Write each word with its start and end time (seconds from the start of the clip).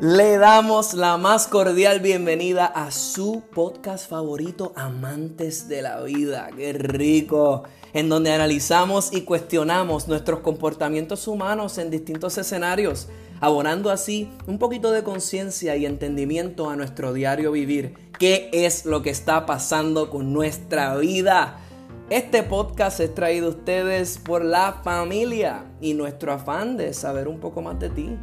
Le 0.00 0.36
damos 0.36 0.94
la 0.94 1.16
más 1.16 1.46
cordial 1.46 2.00
bienvenida 2.00 2.66
a 2.66 2.90
su 2.90 3.44
podcast 3.54 4.10
favorito, 4.10 4.72
Amantes 4.74 5.68
de 5.68 5.82
la 5.82 6.02
Vida. 6.02 6.50
¡Qué 6.56 6.72
rico! 6.72 7.62
En 7.92 8.08
donde 8.08 8.32
analizamos 8.32 9.12
y 9.12 9.20
cuestionamos 9.22 10.08
nuestros 10.08 10.40
comportamientos 10.40 11.28
humanos 11.28 11.78
en 11.78 11.90
distintos 11.90 12.36
escenarios, 12.36 13.08
abonando 13.40 13.90
así 13.90 14.28
un 14.46 14.58
poquito 14.58 14.90
de 14.90 15.04
conciencia 15.04 15.76
y 15.76 15.86
entendimiento 15.86 16.68
a 16.68 16.76
nuestro 16.76 17.12
diario 17.12 17.52
vivir. 17.52 17.94
¿Qué 18.18 18.50
es 18.52 18.84
lo 18.84 19.02
que 19.02 19.10
está 19.10 19.46
pasando 19.46 20.10
con 20.10 20.32
nuestra 20.32 20.96
vida? 20.96 21.60
Este 22.08 22.44
podcast 22.44 23.00
es 23.00 23.12
traído 23.16 23.48
a 23.48 23.50
ustedes 23.50 24.16
por 24.18 24.44
la 24.44 24.74
familia 24.84 25.64
y 25.80 25.94
nuestro 25.94 26.32
afán 26.32 26.76
de 26.76 26.94
saber 26.94 27.26
un 27.26 27.40
poco 27.40 27.62
más 27.62 27.80
de 27.80 27.90
ti 27.90 28.16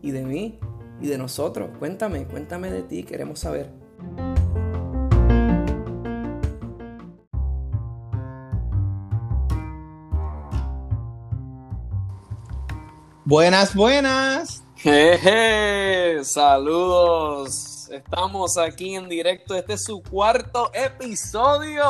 y 0.00 0.12
de 0.12 0.22
mí 0.22 0.58
y 0.98 1.08
de 1.08 1.18
nosotros. 1.18 1.68
Cuéntame, 1.78 2.26
cuéntame 2.26 2.70
de 2.70 2.82
ti, 2.84 3.02
queremos 3.02 3.40
saber. 3.40 3.70
Buenas, 13.26 13.74
buenas. 13.74 14.64
Jeje, 14.76 16.24
saludos. 16.24 17.90
Estamos 17.90 18.56
aquí 18.56 18.94
en 18.94 19.06
directo. 19.06 19.54
Este 19.54 19.74
es 19.74 19.84
su 19.84 20.02
cuarto 20.02 20.70
episodio. 20.72 21.84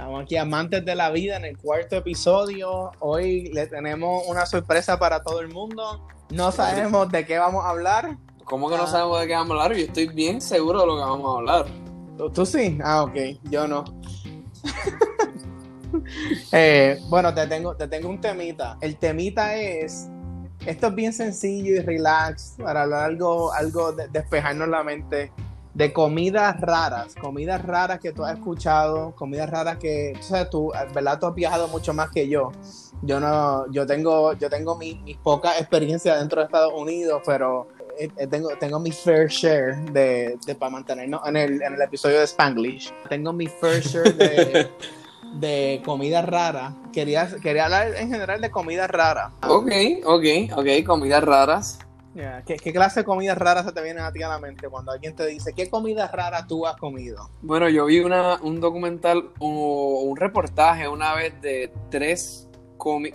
Estamos 0.00 0.22
aquí 0.22 0.38
amantes 0.38 0.82
de 0.82 0.94
la 0.94 1.10
vida 1.10 1.36
en 1.36 1.44
el 1.44 1.58
cuarto 1.58 1.96
episodio. 1.96 2.90
Hoy 3.00 3.50
le 3.52 3.66
tenemos 3.66 4.26
una 4.28 4.46
sorpresa 4.46 4.98
para 4.98 5.22
todo 5.22 5.40
el 5.42 5.48
mundo. 5.48 6.08
No 6.30 6.50
sabemos 6.52 7.12
de 7.12 7.26
qué 7.26 7.38
vamos 7.38 7.62
a 7.66 7.68
hablar. 7.68 8.16
¿Cómo 8.44 8.70
que 8.70 8.78
no 8.78 8.84
Ah. 8.84 8.86
sabemos 8.86 9.20
de 9.20 9.26
qué 9.26 9.34
vamos 9.34 9.50
a 9.58 9.62
hablar? 9.64 9.76
Yo 9.76 9.84
estoy 9.84 10.08
bien 10.08 10.40
seguro 10.40 10.80
de 10.80 10.86
lo 10.86 10.94
que 10.96 11.02
vamos 11.02 11.34
a 11.34 11.38
hablar. 11.38 11.66
¿Tú, 12.16 12.30
tú 12.30 12.46
sí? 12.46 12.78
Ah, 12.82 13.02
ok. 13.02 13.14
Yo 13.50 13.68
no. 13.68 13.84
Eh, 16.52 16.98
bueno, 17.08 17.34
te 17.34 17.46
tengo, 17.48 17.74
te 17.76 17.86
tengo 17.88 18.08
un 18.08 18.20
temita. 18.20 18.78
El 18.80 18.96
temita 18.96 19.56
es. 19.56 20.08
Esto 20.64 20.86
es 20.86 20.94
bien 20.94 21.12
sencillo 21.12 21.72
y 21.74 21.80
relax 21.80 22.54
para 22.62 22.82
hablar 22.84 23.04
algo, 23.04 23.52
algo 23.52 23.92
de 23.92 24.06
despejarnos 24.08 24.68
la 24.68 24.82
mente 24.84 25.32
de 25.74 25.92
comidas 25.92 26.60
raras, 26.60 27.14
comidas 27.14 27.64
raras 27.64 28.00
que 28.00 28.12
tú 28.12 28.24
has 28.24 28.36
escuchado, 28.36 29.14
comidas 29.14 29.48
raras 29.48 29.78
que, 29.78 30.12
o 30.18 30.22
sea, 30.22 30.48
tú, 30.50 30.72
¿verdad? 30.94 31.18
Tú 31.20 31.26
has 31.26 31.34
viajado 31.34 31.68
mucho 31.68 31.94
más 31.94 32.10
que 32.10 32.28
yo. 32.28 32.50
Yo 33.02 33.20
no, 33.20 33.70
yo 33.70 33.86
tengo, 33.86 34.32
yo 34.34 34.50
tengo 34.50 34.76
mi- 34.76 34.96
mis 35.04 35.16
pocas 35.18 35.58
experiencias 35.60 36.18
dentro 36.18 36.40
de 36.40 36.46
Estados 36.46 36.72
Unidos, 36.76 37.22
pero 37.24 37.68
tengo, 38.30 38.50
tengo 38.58 38.80
mi 38.80 38.90
fair 38.92 39.28
share 39.28 39.76
de, 39.92 40.38
de 40.44 40.54
para 40.54 40.70
mantenernos 40.70 41.20
en 41.26 41.36
el, 41.36 41.62
en 41.62 41.74
el 41.74 41.82
episodio 41.82 42.18
de 42.18 42.24
Spanglish. 42.24 42.92
Tengo 43.08 43.32
mi 43.32 43.46
fair 43.46 43.80
share 43.82 44.14
de, 44.14 44.68
de 45.34 45.80
comida 45.84 46.20
rara. 46.22 46.74
Quería, 46.92 47.28
quería 47.42 47.64
hablar 47.66 47.94
en 47.96 48.08
general 48.10 48.40
de 48.40 48.50
comida 48.50 48.86
rara. 48.86 49.30
Ok, 49.46 49.70
ok, 50.04 50.24
ok, 50.56 50.66
comidas 50.84 51.22
raras. 51.24 51.78
Yeah, 52.14 52.42
¿Qué, 52.44 52.56
qué 52.56 52.72
clase 52.72 53.00
de 53.00 53.04
comidas 53.04 53.38
raras 53.38 53.64
se 53.66 53.72
te 53.72 53.80
vienen 53.82 54.02
a 54.02 54.10
ti 54.10 54.20
a 54.22 54.28
la 54.28 54.38
mente 54.40 54.68
cuando 54.68 54.90
alguien 54.90 55.14
te 55.14 55.26
dice 55.26 55.52
qué 55.54 55.70
comida 55.70 56.08
rara 56.08 56.44
tú 56.46 56.66
has 56.66 56.76
comido? 56.76 57.30
Bueno, 57.40 57.68
yo 57.68 57.86
vi 57.86 58.00
una, 58.00 58.36
un 58.42 58.60
documental 58.60 59.30
o 59.38 60.00
un 60.02 60.16
reportaje 60.16 60.88
una 60.88 61.14
vez 61.14 61.40
de 61.40 61.72
tres, 61.88 62.48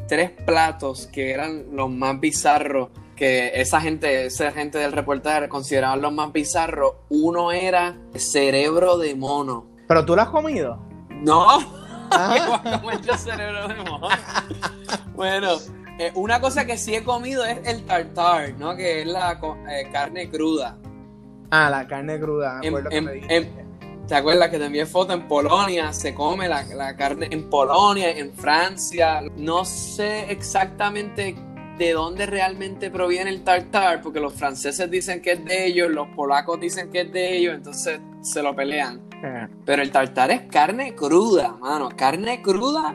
tres 0.08 0.32
platos 0.46 1.08
que 1.08 1.32
eran 1.32 1.66
los 1.76 1.90
más 1.90 2.20
bizarros 2.22 2.90
que 3.18 3.60
esa 3.60 3.82
gente, 3.82 4.26
esa 4.28 4.52
gente 4.52 4.78
del 4.78 4.92
reportaje 4.94 5.50
consideraban 5.50 6.02
los 6.02 6.14
más 6.14 6.32
bizarros. 6.32 6.94
Uno 7.10 7.52
era 7.52 7.98
cerebro 8.16 8.98
de 8.98 9.16
mono. 9.16 9.68
¿Pero 9.88 10.06
tú 10.06 10.16
lo 10.16 10.22
has 10.22 10.30
comido? 10.30 10.78
No, 11.22 11.46
Ah. 12.12 12.36
¿Qué 12.36 12.70
voy 12.70 12.74
a 12.74 12.82
comer 12.82 13.02
yo 13.02 13.18
cerebro 13.18 13.68
de 13.68 13.76
mono? 13.76 14.08
Bueno, 15.16 15.58
eh, 16.00 16.12
una 16.16 16.40
cosa 16.42 16.66
que 16.66 16.78
sí 16.78 16.94
he 16.96 17.04
comido 17.04 17.46
es 17.46 17.60
el 17.66 17.84
tartar, 17.86 18.54
¿no? 18.58 18.76
Que 18.76 19.02
es 19.02 19.08
la 19.08 19.40
eh, 19.70 19.90
carne 19.92 20.30
cruda. 20.30 20.78
Ah, 21.52 21.70
la 21.70 21.88
carne 21.88 22.20
cruda, 22.20 22.60
En- 22.64 22.84
que 22.90 23.02
me 23.02 23.12
dijiste. 23.14 23.36
en- 23.36 23.66
¿Te 24.08 24.14
acuerdas 24.14 24.50
que 24.50 24.60
te 24.60 24.66
envié 24.66 24.86
foto 24.86 25.14
en 25.14 25.28
Polonia? 25.28 25.92
Se 25.92 26.14
come 26.14 26.48
la, 26.48 26.64
la 26.76 26.96
carne 26.96 27.28
en 27.32 27.50
Polonia, 27.50 28.12
en 28.12 28.32
Francia. 28.34 29.22
No 29.36 29.66
sé 29.66 30.32
exactamente 30.32 31.36
de 31.80 31.92
dónde 31.94 32.28
realmente 32.28 32.92
proviene 32.92 33.32
el 33.32 33.44
tartar, 33.44 34.02
porque 34.04 34.20
los 34.20 34.32
franceses 34.34 34.92
dicen 34.92 35.22
que 35.24 35.32
es 35.32 35.44
de 35.44 35.66
ellos, 35.66 35.90
los 35.90 36.08
polacos 36.10 36.60
dicen 36.60 36.92
que 36.92 37.02
es 37.02 37.12
de 37.12 37.36
ellos, 37.36 37.56
entonces 37.56 38.00
se 38.22 38.44
lo 38.44 38.56
pelean. 38.56 39.02
Eh, 39.24 39.48
Pero 39.66 39.82
el 39.82 39.92
tartar 39.92 40.30
es 40.30 40.42
carne 40.52 40.94
cruda, 40.94 41.54
mano. 41.60 41.90
Carne 41.96 42.44
cruda 42.44 42.94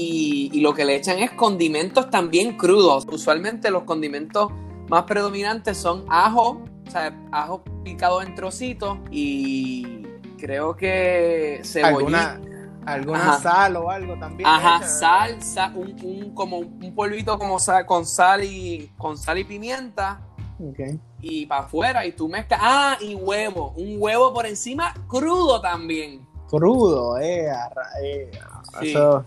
y, 0.00 0.50
y 0.52 0.60
lo 0.60 0.72
que 0.74 0.84
le 0.84 0.94
echan 0.96 1.18
es 1.18 1.30
condimentos 1.32 2.10
también 2.10 2.56
crudos. 2.56 3.06
Usualmente 3.10 3.70
los 3.70 3.82
condimentos 3.82 4.52
más 4.88 5.02
predominantes 5.04 5.76
son 5.76 6.04
ajo, 6.08 6.62
o 6.86 6.90
sea, 6.90 7.12
ajo 7.32 7.62
picado 7.84 8.22
en 8.22 8.34
trocitos 8.34 8.98
y 9.10 10.02
creo 10.38 10.76
que 10.76 11.60
cebollita. 11.64 12.34
¿Alguna, 12.36 12.40
alguna 12.86 13.32
Ajá. 13.32 13.40
sal 13.40 13.76
o 13.76 13.90
algo 13.90 14.16
también? 14.18 14.48
Ajá, 14.48 14.86
sal, 14.86 15.42
sa- 15.42 15.72
un, 15.74 15.96
un- 16.02 16.34
como 16.34 16.58
un 16.58 16.94
polvito 16.94 17.38
como 17.38 17.58
sal, 17.58 17.84
con 17.84 18.06
sal 18.06 18.44
y 18.44 18.90
con 18.96 19.16
sal 19.18 19.38
y 19.38 19.44
pimienta 19.44 20.20
Ok. 20.60 20.80
y 21.20 21.44
para 21.46 21.62
afuera 21.64 22.06
y 22.06 22.12
tú 22.12 22.28
mezclas. 22.28 22.60
Ah, 22.62 22.96
y 23.00 23.14
huevo, 23.14 23.72
un 23.76 23.96
huevo 23.98 24.32
por 24.32 24.46
encima 24.46 24.94
crudo 25.08 25.60
también. 25.60 26.26
Crudo, 26.48 27.18
eh. 27.18 27.46
eh, 28.02 28.30
Sí. 28.80 28.90
eso- 28.90 29.24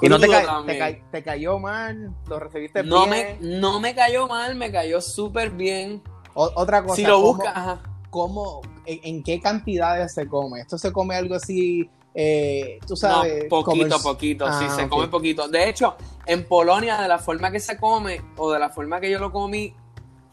Y 0.00 0.08
no 0.08 0.18
te, 0.20 0.28
ca- 0.28 0.62
te, 0.66 0.78
ca- 0.78 0.98
te 1.10 1.22
cayó 1.22 1.58
mal, 1.58 2.12
lo 2.28 2.38
recibiste 2.38 2.82
No 2.82 3.06
me, 3.06 3.36
bien. 3.38 3.60
no 3.60 3.80
me 3.80 3.94
cayó 3.94 4.26
mal, 4.28 4.54
me 4.54 4.70
cayó 4.70 5.00
súper 5.00 5.50
bien. 5.50 6.02
O- 6.34 6.50
otra 6.54 6.82
cosa, 6.82 6.96
si 6.96 7.02
lo 7.04 7.14
¿cómo- 7.16 7.26
buscas, 7.34 7.52
ajá. 7.56 7.80
cómo- 8.10 8.60
en, 8.84 9.00
en 9.02 9.22
qué 9.22 9.40
cantidades 9.40 10.12
se 10.14 10.26
come? 10.28 10.60
¿Esto 10.60 10.76
se 10.78 10.92
come 10.92 11.16
algo 11.16 11.34
así, 11.36 11.88
eh, 12.14 12.78
tú 12.86 12.90
No, 12.92 12.96
sabes? 12.96 13.44
poquito, 13.44 13.64
comer- 13.88 14.02
poquito, 14.02 14.46
sí, 14.58 14.66
Ah, 14.68 14.76
se 14.76 14.88
come 14.88 15.08
poquito. 15.08 15.48
De 15.48 15.68
hecho, 15.68 15.96
en 16.26 16.44
Polonia, 16.46 17.00
de 17.00 17.08
la 17.08 17.18
forma 17.18 17.50
que 17.50 17.60
se 17.60 17.78
come, 17.78 18.20
o 18.36 18.52
de 18.52 18.58
la 18.58 18.68
forma 18.70 19.00
que 19.00 19.10
yo 19.10 19.18
lo 19.18 19.32
comí, 19.32 19.74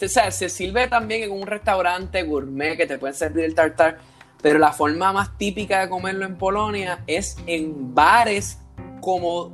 o 0.01 0.07
sea, 0.09 0.30
se 0.31 0.50
sirve 0.50 0.88
también 0.90 1.24
en 1.24 1.31
un 1.31 1.47
restaurante 1.47 2.24
gourmet 2.24 2.75
que 2.75 2.85
te 2.85 2.97
pueden 2.97 3.16
servir 3.16 3.45
el 3.45 3.56
tartar, 3.56 4.00
pero 4.41 4.59
la 4.59 4.74
forma 4.74 5.13
más 5.13 5.38
típica 5.38 5.80
de 5.80 5.90
comerlo 5.90 6.25
en 6.25 6.38
Polonia 6.38 7.01
es 7.07 7.38
en 7.47 7.95
bares 7.95 8.59
como 9.03 9.52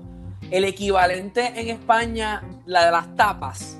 el 0.51 0.63
equivalente 0.63 1.53
en 1.55 1.69
España, 1.69 2.43
la 2.65 2.85
de 2.85 2.91
las 2.91 3.15
tapas. 3.15 3.77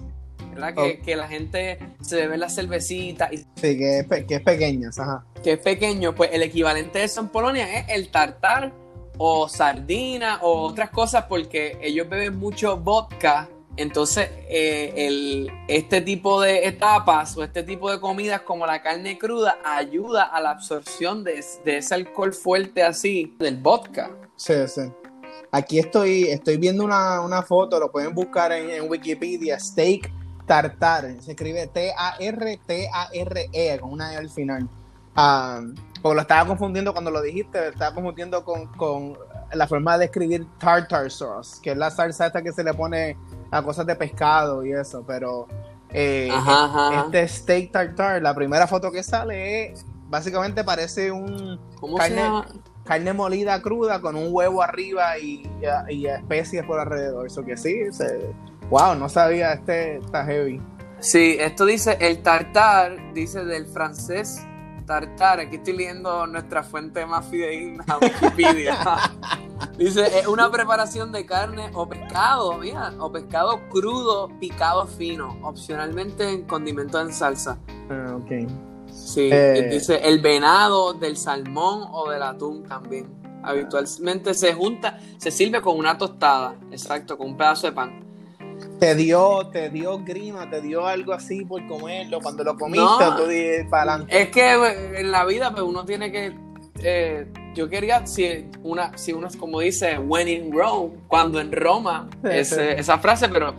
¿Verdad? 0.53 0.74
Que, 1.06 1.16
la 1.16 1.28
gente 1.28 1.78
se 2.02 2.18
bebe 2.18 2.38
la 2.38 2.50
cervecita 2.50 3.30
y 3.31 3.38
Sí, 3.38 3.78
que 3.78 4.00
es, 4.00 4.08
que 4.25 4.35
es 4.35 4.41
pequeñas, 4.41 5.00
ajá. 5.00 5.24
que 5.41 5.53
es 5.53 5.59
pequeño, 5.59 6.13
pues 6.16 6.31
el 6.34 6.41
equivalente 6.44 7.00
de 7.00 7.06
eso 7.06 7.22
en 7.22 7.29
Polonia 7.29 7.79
es 7.79 7.85
el 7.90 8.09
tartar 8.09 8.74
o 9.18 9.47
sardina 9.47 10.40
o 10.41 10.63
otras 10.63 10.90
cosas 10.90 11.25
porque 11.29 11.78
ellos 11.81 12.09
beben 12.09 12.38
mucho 12.38 12.75
vodka. 12.78 13.47
Entonces, 13.78 14.29
eh, 14.50 14.94
el, 14.97 15.52
este 15.69 16.02
tipo 16.02 16.41
de 16.41 16.68
etapas 16.68 17.38
o 17.38 17.44
este 17.44 17.63
tipo 17.63 17.90
de 17.90 18.02
comidas 18.02 18.41
como 18.41 18.66
la 18.66 18.81
carne 18.81 19.18
cruda 19.18 19.59
ayuda 19.63 20.24
a 20.24 20.41
la 20.41 20.50
absorción 20.50 21.24
de, 21.24 21.41
de 21.63 21.78
ese 21.78 21.96
alcohol 21.96 22.34
fuerte 22.34 22.84
así 22.84 23.38
del 23.40 23.58
vodka. 23.58 24.12
Sí, 24.35 24.56
sí. 24.68 24.81
Aquí 25.52 25.80
estoy, 25.80 26.24
estoy 26.28 26.58
viendo 26.58 26.84
una, 26.84 27.22
una 27.22 27.42
foto, 27.42 27.80
lo 27.80 27.92
pueden 27.92 28.14
buscar 28.14 28.52
en, 28.52 28.70
en 28.70 28.90
Wikipedia, 28.90 29.59
steak 29.59 30.12
tartar, 30.46 31.06
se 31.22 31.32
escribe 31.32 31.68
T-A-R-T-A-R-E 32.59 33.79
con 33.79 33.91
una 33.94 34.14
E 34.14 34.18
al 34.18 34.29
final. 34.29 34.68
Ah, 35.16 35.62
porque 36.02 36.16
lo 36.16 36.22
estaba 36.22 36.47
confundiendo 36.47 36.94
cuando 36.94 37.12
lo 37.12 37.22
dijiste, 37.22 37.59
lo 37.59 37.68
estaba 37.70 37.94
confundiendo 37.94 38.44
con, 38.44 38.68
con 38.73 39.18
la 39.53 39.68
forma 39.68 39.97
de 39.97 40.06
escribir 40.06 40.46
tartar 40.59 41.09
sauce, 41.12 41.59
que 41.62 41.72
es 41.72 41.78
la 41.78 41.91
salsa 41.91 42.28
esta 42.28 42.41
que 42.41 42.52
se 42.52 42.64
le 42.64 42.73
pone 42.73 43.18
a 43.52 43.62
cosas 43.62 43.85
de 43.85 43.96
pescado 43.96 44.64
y 44.66 44.72
eso, 44.72 45.03
pero 45.06 45.47
eh, 45.91 46.29
Ajá, 46.32 46.66
ajá, 46.66 46.88
ajá. 46.90 47.02
este 47.06 47.28
steak 47.28 47.72
tartar, 47.72 48.22
la 48.22 48.34
primera 48.35 48.68
foto 48.68 48.91
que 48.91 49.02
sale 49.03 49.72
es, 49.72 49.85
básicamente 50.08 50.64
parece 50.64 51.12
un 51.12 51.59
¿Cómo 51.79 51.97
carne- 51.97 52.16
se 52.16 52.22
llama? 52.22 52.47
Carne 52.90 53.14
molida 53.14 53.62
cruda 53.62 54.02
con 54.02 54.16
un 54.18 54.28
huevo 54.32 54.62
arriba 54.62 55.18
y, 55.18 55.44
y, 55.90 55.94
y 55.96 56.08
especies 56.08 56.66
por 56.66 56.80
alrededor. 56.80 57.28
Eso 57.28 57.46
que 57.46 57.56
sí, 57.56 57.80
se- 57.91 58.32
wow, 58.70 58.96
no 58.96 59.08
sabía, 59.08 59.53
este 59.53 59.97
está 59.97 60.26
heavy. 60.26 60.59
Sí, 61.00 61.38
esto 61.40 61.66
dice 61.66 61.97
el 62.02 62.22
tartar, 62.22 63.14
dice 63.14 63.46
del 63.46 63.66
francés 63.68 64.44
tartar, 64.86 65.40
aquí 65.40 65.58
estoy 65.58 65.78
leyendo 65.78 66.26
nuestra 66.26 66.64
fuente 66.64 67.06
más 67.06 67.24
fidedigna, 67.28 67.86
Wikipedia. 68.02 68.76
Dice, 69.78 70.20
es 70.20 70.26
una 70.26 70.50
preparación 70.50 71.12
de 71.12 71.28
carne 71.28 71.70
o 71.76 71.88
pescado, 71.88 72.58
mira, 72.58 72.92
o 73.00 73.12
pescado 73.12 73.59
crudo, 73.70 74.30
picado 74.40 74.88
fino, 74.88 75.38
opcionalmente 75.44 76.28
en 76.28 76.42
condimento 76.47 77.00
en 77.00 77.14
salsa. 77.14 77.59
Ah, 77.92 78.16
ok. 78.18 78.50
Sí, 78.91 79.30
Eh. 79.32 79.70
dice 79.72 80.00
el 80.03 80.20
venado, 80.20 80.94
del 80.94 81.18
salmón 81.18 81.88
o 81.91 82.09
del 82.09 82.24
atún 82.24 82.64
también. 82.64 83.08
Habitualmente 83.44 84.34
se 84.34 84.53
junta, 84.53 85.00
se 85.18 85.32
sirve 85.32 85.62
con 85.62 85.78
una 85.78 85.97
tostada, 85.97 86.56
exacto, 86.72 87.18
con 87.18 87.28
un 87.28 87.38
pedazo 87.38 87.68
de 87.68 87.74
pan. 87.74 88.03
Te 88.80 88.96
dio, 88.96 89.47
te 89.52 89.70
dio 89.70 90.00
grima, 90.03 90.50
te 90.50 90.62
dio 90.62 90.86
algo 90.86 91.14
así 91.14 91.46
por 91.46 91.66
comerlo. 91.68 92.20
Cuando 92.22 92.44
lo 92.44 92.58
comiste, 92.58 92.84
No. 92.86 93.16
tú 93.16 93.26
dijiste 93.28 93.66
para 93.70 93.94
adelante. 93.94 94.22
Es 94.22 94.30
que 94.30 94.53
eh, 94.53 95.00
en 95.00 95.12
la 95.12 95.26
vida 95.26 95.52
pues, 95.52 95.64
uno 95.64 95.85
tiene 95.85 96.12
que... 96.12 96.34
eh, 96.82 97.28
yo 97.56 97.68
quería, 97.70 98.06
si 98.06 98.47
una, 98.64 98.97
si 98.97 99.12
uno, 99.14 99.28
como 99.38 99.59
dice, 99.62 99.97
when 99.97 100.28
in 100.28 100.52
Rome, 100.52 100.92
cuando 101.08 101.40
en 101.42 101.52
Roma, 101.52 102.08
Sí, 102.22 102.28
ese- 102.32 102.56
sí. 102.56 102.80
esa 102.80 103.00
frase, 103.00 103.28
pero 103.30 103.53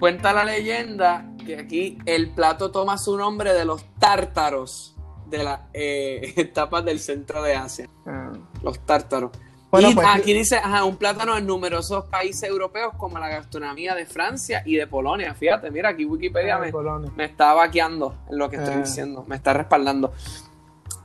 cuenta 0.00 0.32
la 0.32 0.44
leyenda 0.44 1.30
que 1.56 1.58
aquí 1.62 1.98
el 2.04 2.30
plato 2.30 2.70
toma 2.70 2.98
su 2.98 3.16
nombre 3.16 3.54
de 3.54 3.64
los 3.64 3.84
tártaros 3.98 4.94
de 5.26 5.42
las 5.42 5.60
eh, 5.72 6.34
etapas 6.36 6.84
del 6.84 7.00
centro 7.00 7.42
de 7.42 7.54
Asia, 7.54 7.88
Ah. 8.06 8.32
los 8.62 8.78
tártaros. 8.80 9.30
Bueno, 9.70 9.90
y 9.90 9.94
pues, 9.94 10.06
aquí 10.10 10.32
dice, 10.32 10.56
ajá, 10.56 10.84
un 10.84 10.96
plátano 10.96 11.36
en 11.36 11.46
numerosos 11.46 12.04
países 12.06 12.42
europeos 12.48 12.92
como 12.96 13.18
la 13.18 13.28
gastronomía 13.28 13.94
de 13.94 14.06
Francia 14.06 14.62
y 14.64 14.76
de 14.76 14.86
Polonia. 14.86 15.34
Fíjate, 15.34 15.70
mira, 15.70 15.90
aquí 15.90 16.06
Wikipedia 16.06 16.56
Ah, 16.56 17.00
me, 17.14 17.24
está 17.24 17.52
vaqueando 17.52 18.14
en 18.30 18.38
lo 18.38 18.48
que 18.48 18.56
estoy 18.56 18.74
Ah. 18.74 18.78
diciendo, 18.80 19.24
me 19.28 19.36
está 19.36 19.52
respaldando. 19.52 20.12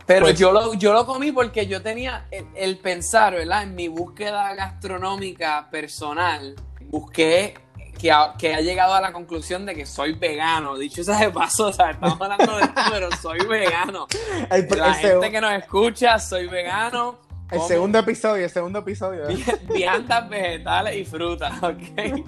Pero 0.06 0.26
Pues- 0.28 0.40
yo, 0.40 0.52
lo, 0.52 0.74
yo 0.76 0.92
lo 0.94 1.06
comí 1.06 1.32
porque 1.34 1.68
yo 1.68 1.82
tenía 1.82 2.26
el, 2.32 2.46
el 2.56 2.78
pensar, 2.78 3.34
¿verdad? 3.34 3.64
En 3.64 3.76
mi 3.76 3.88
búsqueda 3.90 4.54
gastronómica 4.56 5.70
personal, 5.70 6.56
busqué 6.90 7.56
que 8.04 8.12
ha, 8.12 8.34
que 8.38 8.54
ha 8.54 8.60
llegado 8.60 8.94
a 8.94 9.00
la 9.00 9.14
conclusión 9.14 9.66
de 9.66 9.74
que 9.76 9.86
soy 9.86 10.12
vegano. 10.12 10.78
Dicho 10.78 11.06
sea 11.06 11.18
de 11.20 11.30
paso, 11.30 11.68
o 11.68 11.72
sea, 11.72 11.92
estamos 11.92 12.20
hablando 12.20 12.58
de 12.58 12.64
esto, 12.64 12.82
pero 12.92 13.10
soy 13.16 13.40
vegano. 13.48 14.08
El, 14.52 14.68
La 14.78 14.88
el 14.90 14.94
gente 14.96 15.32
que 15.32 15.40
nos 15.40 15.54
escucha, 15.54 16.20
soy 16.20 16.48
vegano. 16.48 17.18
el 17.50 17.58
como 17.60 17.68
segundo 17.70 18.00
episodio, 18.00 18.44
el 18.44 18.50
segundo 18.52 18.80
episodio. 18.80 19.26
vi- 19.28 19.46
viandas 19.74 20.28
vegetales 20.28 20.98
y 20.98 21.06
frutas, 21.06 21.54
¿ok? 21.64 22.26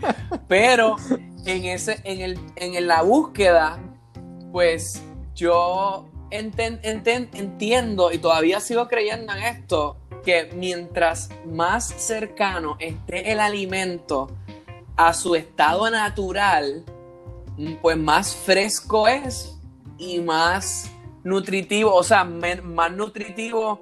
Pero 0.47 0.95
en 1.45 1.65
ese, 1.65 1.99
en 2.05 2.21
el, 2.21 2.39
en 2.55 2.87
la 2.87 3.01
búsqueda, 3.01 3.77
pues 4.53 5.03
yo 5.33 6.07
enten- 6.31 6.79
enten- 6.83 7.27
entiendo 7.33 8.13
y 8.13 8.17
todavía 8.19 8.61
sigo 8.61 8.87
creyendo 8.87 9.33
en 9.33 9.43
esto, 9.43 9.97
que 10.23 10.49
mientras 10.55 11.29
más 11.45 11.85
cercano 11.85 12.77
esté 12.79 13.33
el 13.33 13.41
alimento 13.41 14.31
a 14.95 15.13
su 15.13 15.35
estado 15.35 15.89
natural, 15.89 16.83
mm, 17.57 17.75
pues 17.81 17.97
más 17.97 18.35
fresco 18.35 19.07
es 19.07 19.57
y 19.97 20.19
más 20.19 20.91
nutritivo, 21.23 21.93
o 21.93 22.03
sea, 22.03 22.23
más 22.23 22.91
nutritivo 22.91 23.79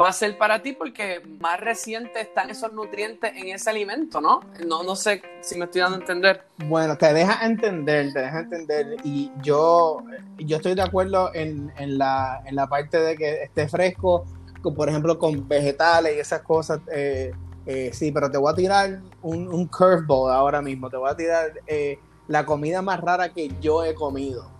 va 0.00 0.08
a 0.08 0.12
ser 0.12 0.38
para 0.38 0.62
ti 0.62 0.72
porque 0.72 1.20
más 1.40 1.60
reciente 1.60 2.20
están 2.20 2.50
esos 2.50 2.72
nutrientes 2.72 3.32
en 3.34 3.48
ese 3.48 3.70
alimento, 3.70 4.20
¿no? 4.20 4.40
No, 4.66 4.82
no 4.82 4.94
sé 4.96 5.22
si 5.40 5.58
me 5.58 5.64
estoy 5.64 5.80
dando 5.80 5.96
a 5.96 6.00
entender. 6.00 6.42
Bueno, 6.66 6.96
te 6.96 7.12
deja 7.12 7.44
entender, 7.44 8.12
te 8.12 8.20
deja 8.20 8.40
entender. 8.40 8.96
Y 9.02 9.32
yo, 9.42 10.04
yo 10.38 10.56
estoy 10.56 10.74
de 10.74 10.82
acuerdo 10.82 11.30
en, 11.34 11.72
en 11.78 11.98
la, 11.98 12.42
en 12.46 12.54
la 12.54 12.68
parte 12.68 13.00
de 13.00 13.16
que 13.16 13.42
esté 13.42 13.68
fresco, 13.68 14.24
por 14.62 14.88
ejemplo, 14.88 15.18
con 15.18 15.48
vegetales 15.48 16.16
y 16.16 16.20
esas 16.20 16.42
cosas. 16.42 16.80
eh, 16.92 17.32
eh, 17.70 17.90
sí, 17.92 18.10
pero 18.12 18.30
te 18.30 18.38
voy 18.38 18.50
a 18.50 18.56
tirar 18.56 19.00
un, 19.20 19.46
un 19.46 19.66
curveball 19.66 20.32
ahora 20.32 20.62
mismo. 20.62 20.88
Te 20.88 20.96
voy 20.96 21.10
a 21.10 21.14
tirar 21.14 21.52
eh, 21.66 21.98
la 22.26 22.46
comida 22.46 22.80
más 22.80 22.98
rara 22.98 23.28
que 23.28 23.50
yo 23.60 23.84
he 23.84 23.94
comido. 23.94 24.50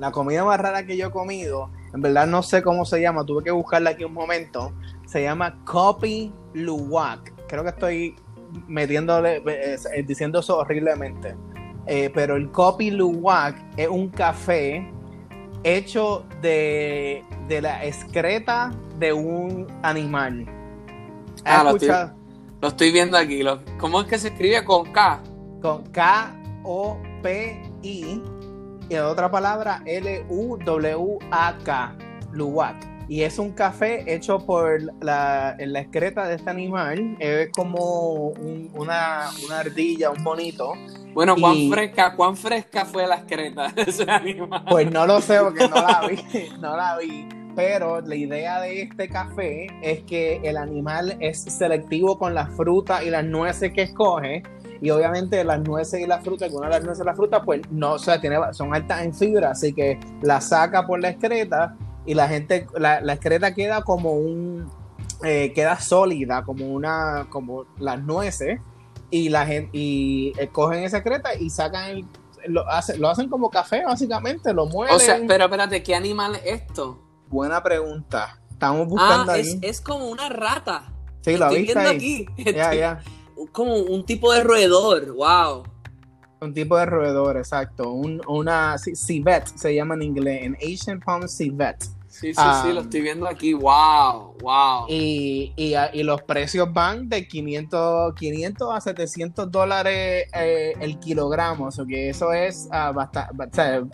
La 0.00 0.10
comida 0.10 0.44
más 0.44 0.58
rara 0.58 0.84
que 0.84 0.96
yo 0.96 1.06
he 1.06 1.10
comido, 1.12 1.70
en 1.94 2.02
verdad 2.02 2.26
no 2.26 2.42
sé 2.42 2.60
cómo 2.60 2.84
se 2.84 3.00
llama, 3.00 3.24
tuve 3.24 3.44
que 3.44 3.52
buscarla 3.52 3.90
aquí 3.90 4.02
un 4.02 4.14
momento. 4.14 4.72
Se 5.06 5.22
llama 5.22 5.56
Kopi 5.64 6.32
Luwak. 6.54 7.32
Creo 7.46 7.62
que 7.62 7.68
estoy 7.68 8.16
metiéndole, 8.66 9.40
eh, 9.46 10.02
diciendo 10.04 10.40
eso 10.40 10.58
horriblemente. 10.58 11.36
Pero 11.86 12.34
el 12.34 12.50
Kopi 12.50 12.90
Luwak 12.90 13.56
es 13.76 13.88
un 13.88 14.08
café 14.08 14.84
hecho 15.62 16.24
de, 16.40 17.22
de 17.46 17.62
la 17.62 17.84
excreta 17.84 18.72
de 18.98 19.12
un 19.12 19.68
animal. 19.82 20.44
¿Has 21.44 21.60
Ah, 21.60 21.64
lo 21.64 21.76
estoy-? 21.76 22.21
Lo 22.62 22.68
estoy 22.68 22.92
viendo 22.92 23.18
aquí. 23.18 23.42
lo- 23.42 23.60
¿Cómo 23.78 24.00
es 24.00 24.06
que 24.06 24.18
se 24.18 24.28
escribe 24.28 24.64
con 24.64 24.90
K? 24.92 25.20
Con 25.60 25.82
K-O-P-I 25.90 27.42
y 28.88 28.94
la 28.94 29.08
otra 29.08 29.30
palabra 29.30 29.82
L-U-W-A-K, 30.82 31.94
Luwak. 32.32 32.76
Y 33.08 33.22
es 33.22 33.38
un 33.38 33.52
café 33.52 34.14
hecho 34.14 34.38
por 34.38 34.80
la, 35.02 35.56
la 35.58 35.80
excreta 35.80 36.26
de 36.28 36.36
este 36.36 36.48
animal. 36.50 37.16
Es 37.18 37.50
como 37.50 38.28
un- 38.30 38.70
una, 38.74 39.28
una 39.44 39.58
ardilla, 39.58 40.10
un 40.10 40.22
bonito. 40.24 40.72
Bueno, 41.12 41.34
¿cuán 41.38 41.54
Y- 41.56 41.70
fresca, 41.70 42.14
cuán 42.16 42.36
fresca 42.36 42.86
fue 42.86 43.06
la 43.06 43.16
excreta 43.16 43.68
de 43.68 43.82
ese 43.82 44.04
animal? 44.10 44.64
Pues 44.70 44.90
no 44.90 45.06
lo 45.06 45.20
sé 45.20 45.38
porque 45.40 45.68
no 45.68 45.76
la 45.76 46.06
vi, 46.08 46.48
no 46.60 46.76
la 46.76 46.96
vi. 46.98 47.28
Pero 47.54 48.00
la 48.00 48.14
idea 48.14 48.60
de 48.60 48.82
este 48.82 49.08
café 49.08 49.66
es 49.82 50.02
que 50.04 50.40
el 50.42 50.56
animal 50.56 51.16
es 51.20 51.42
selectivo 51.42 52.18
con 52.18 52.34
las 52.34 52.48
frutas 52.56 53.02
y 53.04 53.10
las 53.10 53.24
nueces 53.24 53.72
que 53.72 53.82
escoge. 53.82 54.42
Y 54.80 54.90
obviamente 54.90 55.44
las 55.44 55.60
nueces 55.60 56.00
y 56.00 56.06
las 56.06 56.24
frutas, 56.24 56.48
algunas 56.48 56.70
de 56.70 56.76
las 56.76 56.84
nueces 56.84 57.02
y 57.04 57.06
las 57.06 57.16
frutas, 57.16 57.42
pues 57.44 57.60
no, 57.70 57.92
o 57.92 57.98
sea, 57.98 58.20
tiene, 58.20 58.36
son 58.52 58.74
altas 58.74 59.02
en 59.02 59.14
fibra, 59.14 59.50
así 59.50 59.72
que 59.72 60.00
la 60.22 60.40
saca 60.40 60.86
por 60.86 61.00
la 61.00 61.10
excreta 61.10 61.76
y 62.04 62.14
la 62.14 62.26
gente, 62.26 62.66
la, 62.76 63.00
la 63.00 63.12
excreta 63.12 63.54
queda 63.54 63.82
como 63.82 64.14
un, 64.14 64.68
eh, 65.22 65.52
queda 65.54 65.78
sólida, 65.78 66.42
como 66.42 66.66
una, 66.66 67.28
como 67.30 67.64
las 67.78 68.02
nueces, 68.02 68.58
y 69.08 69.28
la 69.28 69.46
gente, 69.46 69.70
y 69.72 70.32
eh, 70.38 70.48
cogen 70.48 70.82
esa 70.82 70.96
excreta 70.98 71.32
y 71.34 71.48
sacan 71.50 71.90
el, 71.90 72.04
lo, 72.48 72.68
hace- 72.68 72.98
lo 72.98 73.08
hacen 73.08 73.28
como 73.28 73.50
café, 73.50 73.84
básicamente, 73.84 74.52
lo 74.52 74.66
muelen. 74.66 74.96
O 74.96 74.98
sea, 74.98 75.20
pero 75.28 75.44
espérate, 75.44 75.80
¿qué 75.84 75.94
animal 75.94 76.34
es 76.44 76.62
esto? 76.62 76.98
Buena 77.32 77.62
pregunta. 77.62 78.38
Estamos 78.50 78.82
Ah, 78.82 78.90
buscando 78.90 79.34
es, 79.34 79.48
ahí. 79.54 79.58
es 79.62 79.80
como 79.80 80.08
una 80.08 80.28
rata. 80.28 80.92
sí, 81.22 81.36
lo 81.36 81.46
Estoy 81.46 81.62
viste 81.62 81.78
viendo 81.80 81.90
ahí. 82.68 82.82
aquí. 82.82 83.04
Como 83.52 83.74
un 83.76 84.04
tipo 84.04 84.32
de 84.32 84.44
roedor. 84.44 85.12
Wow. 85.14 85.64
Un 86.40 86.52
tipo 86.54 86.76
de 86.76 86.86
roedor, 86.86 87.36
exacto. 87.38 87.90
Un, 87.92 88.20
una 88.28 88.74
ci- 88.74 88.94
civet 88.96 89.46
se 89.46 89.74
llama 89.74 89.94
en 89.94 90.02
inglés, 90.02 90.42
en 90.42 90.56
Asian 90.56 91.00
Palm 91.00 91.26
civet. 91.28 91.82
Sí, 92.08 92.34
sí, 92.34 92.36
Ah. 92.36 92.62
sí, 92.64 92.72
lo 92.74 92.82
estoy 92.82 93.00
viendo 93.00 93.26
aquí. 93.26 93.54
Wow, 93.54 94.36
wow. 94.42 94.84
Y, 94.88 95.52
y, 95.56 95.72
ah, 95.74 95.90
y 95.94 96.02
los 96.02 96.20
precios 96.22 96.70
van 96.72 97.08
de 97.08 97.26
500, 97.26 98.14
500 98.14 98.68
a 98.74 98.80
700 98.82 99.50
dólares 99.50 100.26
eh, 100.34 100.74
el 100.80 100.98
kilogramo. 100.98 101.66
O 101.68 101.70
sea 101.70 101.86
que 101.86 102.10
eso 102.10 102.32
es, 102.32 102.68
ah, 102.70 102.92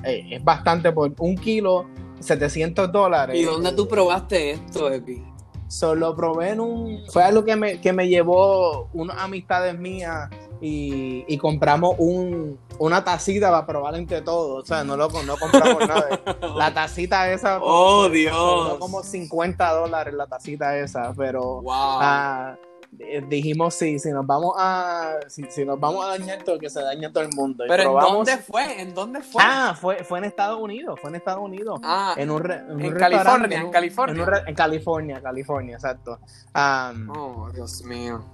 eh, 0.04 0.26
es 0.32 0.42
bastante 0.44 0.90
por 0.90 1.14
un 1.20 1.36
kilo, 1.36 1.86
700 2.20 2.90
dólares. 2.92 3.36
¿Y 3.36 3.44
dónde 3.44 3.72
tú 3.72 3.88
probaste 3.88 4.52
esto, 4.52 4.90
Epi? 4.90 5.22
Solo 5.68 6.16
probé 6.16 6.50
en 6.50 6.60
un. 6.60 7.02
Fue 7.10 7.22
algo 7.22 7.44
que 7.44 7.54
me, 7.54 7.80
que 7.80 7.92
me 7.92 8.08
llevó 8.08 8.88
unas 8.94 9.18
amistades 9.18 9.78
mías 9.78 10.30
y, 10.60 11.24
y 11.28 11.36
compramos 11.36 11.94
un, 11.98 12.58
una 12.78 13.04
tacita 13.04 13.50
para 13.50 13.66
probar 13.66 13.94
entre 13.96 14.22
todos. 14.22 14.62
O 14.62 14.66
sea, 14.66 14.82
no, 14.84 14.96
lo, 14.96 15.08
no 15.22 15.36
compramos 15.36 15.86
nada. 15.86 16.20
La 16.56 16.72
tacita 16.72 17.30
esa. 17.30 17.58
Oh, 17.58 18.04
costó 18.04 18.10
Dios. 18.10 18.78
como 18.78 19.02
50 19.02 19.72
dólares 19.72 20.14
la 20.14 20.26
tacita 20.26 20.78
esa, 20.78 21.12
pero. 21.14 21.60
Wow. 21.62 21.72
ah, 21.74 22.56
dijimos 22.90 23.74
sí, 23.74 23.98
si 23.98 24.10
nos 24.10 24.26
vamos 24.26 24.54
a 24.58 25.16
si, 25.28 25.44
si 25.50 25.64
nos 25.64 25.78
vamos 25.78 26.04
a 26.04 26.08
dañar 26.18 26.42
todo 26.42 26.58
que 26.58 26.70
se 26.70 26.80
dañe 26.82 27.10
todo 27.10 27.22
el 27.22 27.30
mundo 27.36 27.64
Y 27.64 27.68
Pero 27.68 27.82
¿en 27.82 27.88
probamos- 27.90 28.12
dónde 28.26 28.38
fue? 28.38 28.80
¿En 28.82 28.94
dónde 28.94 29.20
fue? 29.22 29.42
ah 29.44 29.76
fue 29.78 30.02
fue 30.04 30.18
en 30.18 30.24
Estados 30.24 30.58
Unidos 30.60 30.98
fue 31.00 31.10
en 31.10 31.16
Estados 31.16 31.40
Unidos 31.42 31.80
Ah, 31.84 32.14
en 32.16 32.30
un, 32.30 32.42
re- 32.42 32.56
en 32.68 32.80
en 32.80 32.94
California, 32.94 33.46
en 33.46 33.52
en 33.60 33.66
un- 33.66 33.72
California. 33.72 34.24
en, 34.42 34.48
en 34.48 34.54
California, 34.54 35.20
California, 35.22 35.74
exacto. 35.76 36.18
Am, 36.54 37.10
Oh, 37.10 37.50
Dios 37.52 37.82
mío. 37.84 38.24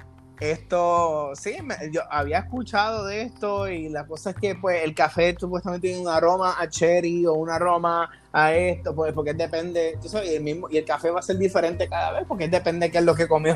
Esto, 0.41 1.33
sí, 1.35 1.57
yo 1.93 2.03
había 2.11 2.41
escuchado 2.41 3.07
de 3.07 3.23
esto 3.23 3.69
y 3.69 3.89
la 3.89 4.07
cosa 4.07 4.31
es 4.31 4.37
que 4.37 4.55
pues 4.57 4.83
el 4.83 4.95
café 4.95 5.37
supuestamente 5.39 5.89
tiene 5.89 6.03
un 6.03 6.09
aroma 6.09 6.57
a 6.59 6.69
cherry 6.69 7.25
o 7.27 7.35
un 7.35 7.51
aroma 7.51 8.11
a 8.33 8.53
esto, 8.53 8.95
pues 8.95 9.13
porque 9.13 9.33
depende, 9.33 9.97
tú 10.03 10.09
sabes, 10.09 10.31
y 10.31 10.35
el, 10.35 10.43
mismo, 10.43 10.69
y 10.69 10.79
el 10.79 10.85
café 10.85 11.11
va 11.11 11.21
a 11.21 11.23
ser 11.23 11.39
diferente 11.39 11.89
cada 11.89 12.11
vez 12.13 12.25
porque 12.27 12.49
depende 12.49 12.87
de 12.87 12.93
qué 12.93 12.99
es 12.99 13.05
lo 13.05 13.15
que 13.15 13.29
comió 13.29 13.55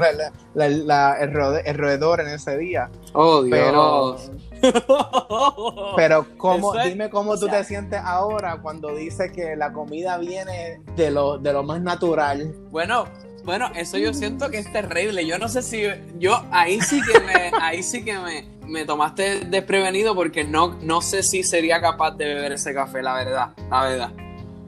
el, 0.55 1.77
roedor 1.77 2.21
en 2.21 2.29
ese 2.29 2.57
día. 2.57 2.89
Oh, 3.13 3.43
Dios. 3.43 3.59
Pero, 3.59 4.17
pero 5.97 6.27
¿cómo, 6.37 6.75
dime 6.85 7.11
cómo 7.11 7.37
tú 7.37 7.49
te 7.49 7.65
sientes 7.65 8.01
ahora 8.05 8.59
cuando 8.63 8.95
dice 8.95 9.33
que 9.33 9.57
la 9.57 9.73
comida 9.73 10.17
viene 10.19 10.81
de 10.95 11.11
lo, 11.11 11.39
de 11.39 11.53
lo 11.53 11.65
más 11.65 11.81
natural. 11.81 12.55
Bueno, 12.71 13.07
bueno, 13.49 13.71
eso 13.75 13.97
yo 13.97 14.13
siento 14.13 14.51
que 14.51 14.59
es 14.59 14.71
terrible. 14.71 15.27
Yo 15.27 15.39
no 15.39 15.49
sé 15.49 15.63
si 15.63 15.85
yo 16.19 16.45
ahí 16.51 16.83
sí 16.83 17.01
que 17.01 17.19
me, 17.19 17.51
ahí 17.63 17.83
sí 17.83 18.05
que 18.05 18.19
me, 18.19 18.45
me 18.67 18.85
tomaste 18.85 19.47
desprevenido 19.47 20.15
porque 20.15 20.45
no, 20.45 20.77
no 20.83 21.01
sé 21.01 21.23
si 21.23 21.43
sería 21.43 21.81
capaz 21.81 22.11
de 22.11 22.27
beber 22.27 22.53
ese 22.53 22.75
café, 22.75 23.01
la 23.01 23.15
verdad, 23.15 23.55
la 23.71 23.83
verdad. 23.85 24.13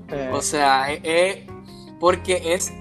Eh. 0.09 0.31
O 0.33 0.41
sea, 0.41 0.95
es, 0.95 1.41
porque 1.99 2.55
es 2.55 2.73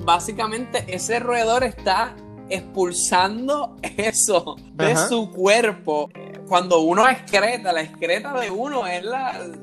básicamente 0.00 0.84
ese 0.88 1.18
roedor 1.18 1.64
está 1.64 2.14
expulsando 2.50 3.78
eso 3.96 4.56
de 4.74 4.94
su 4.96 5.30
cuerpo. 5.30 6.10
Cuando 6.46 6.80
uno 6.80 7.08
excreta, 7.08 7.72
la 7.72 7.80
excreta 7.80 8.38
de 8.38 8.50
uno 8.50 8.86
es 8.86 9.02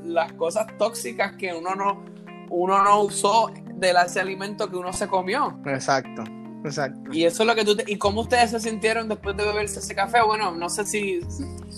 las 0.03 0.33
cosas 0.33 0.65
tóxicas 0.79 1.35
que 1.35 1.53
uno 1.53 1.75
no, 1.75 2.03
uno 2.49 2.83
no 2.83 3.01
usó 3.01 3.51
del 3.75 3.95
ese 4.05 4.19
alimento 4.19 4.69
que 4.69 4.75
uno 4.75 4.93
se 4.93 5.07
comió. 5.07 5.59
Exacto. 5.65 6.23
Exacto. 6.63 7.11
Y 7.13 7.23
eso 7.23 7.43
es 7.43 7.47
lo 7.47 7.55
que 7.55 7.63
tú 7.63 7.77
¿Y 7.87 7.97
cómo 7.97 8.21
ustedes 8.21 8.51
se 8.51 8.59
sintieron 8.59 9.07
después 9.07 9.35
de 9.37 9.45
beberse 9.45 9.79
ese 9.79 9.95
café? 9.95 10.21
Bueno, 10.21 10.51
no 10.51 10.69
sé 10.69 10.85
si 10.85 11.21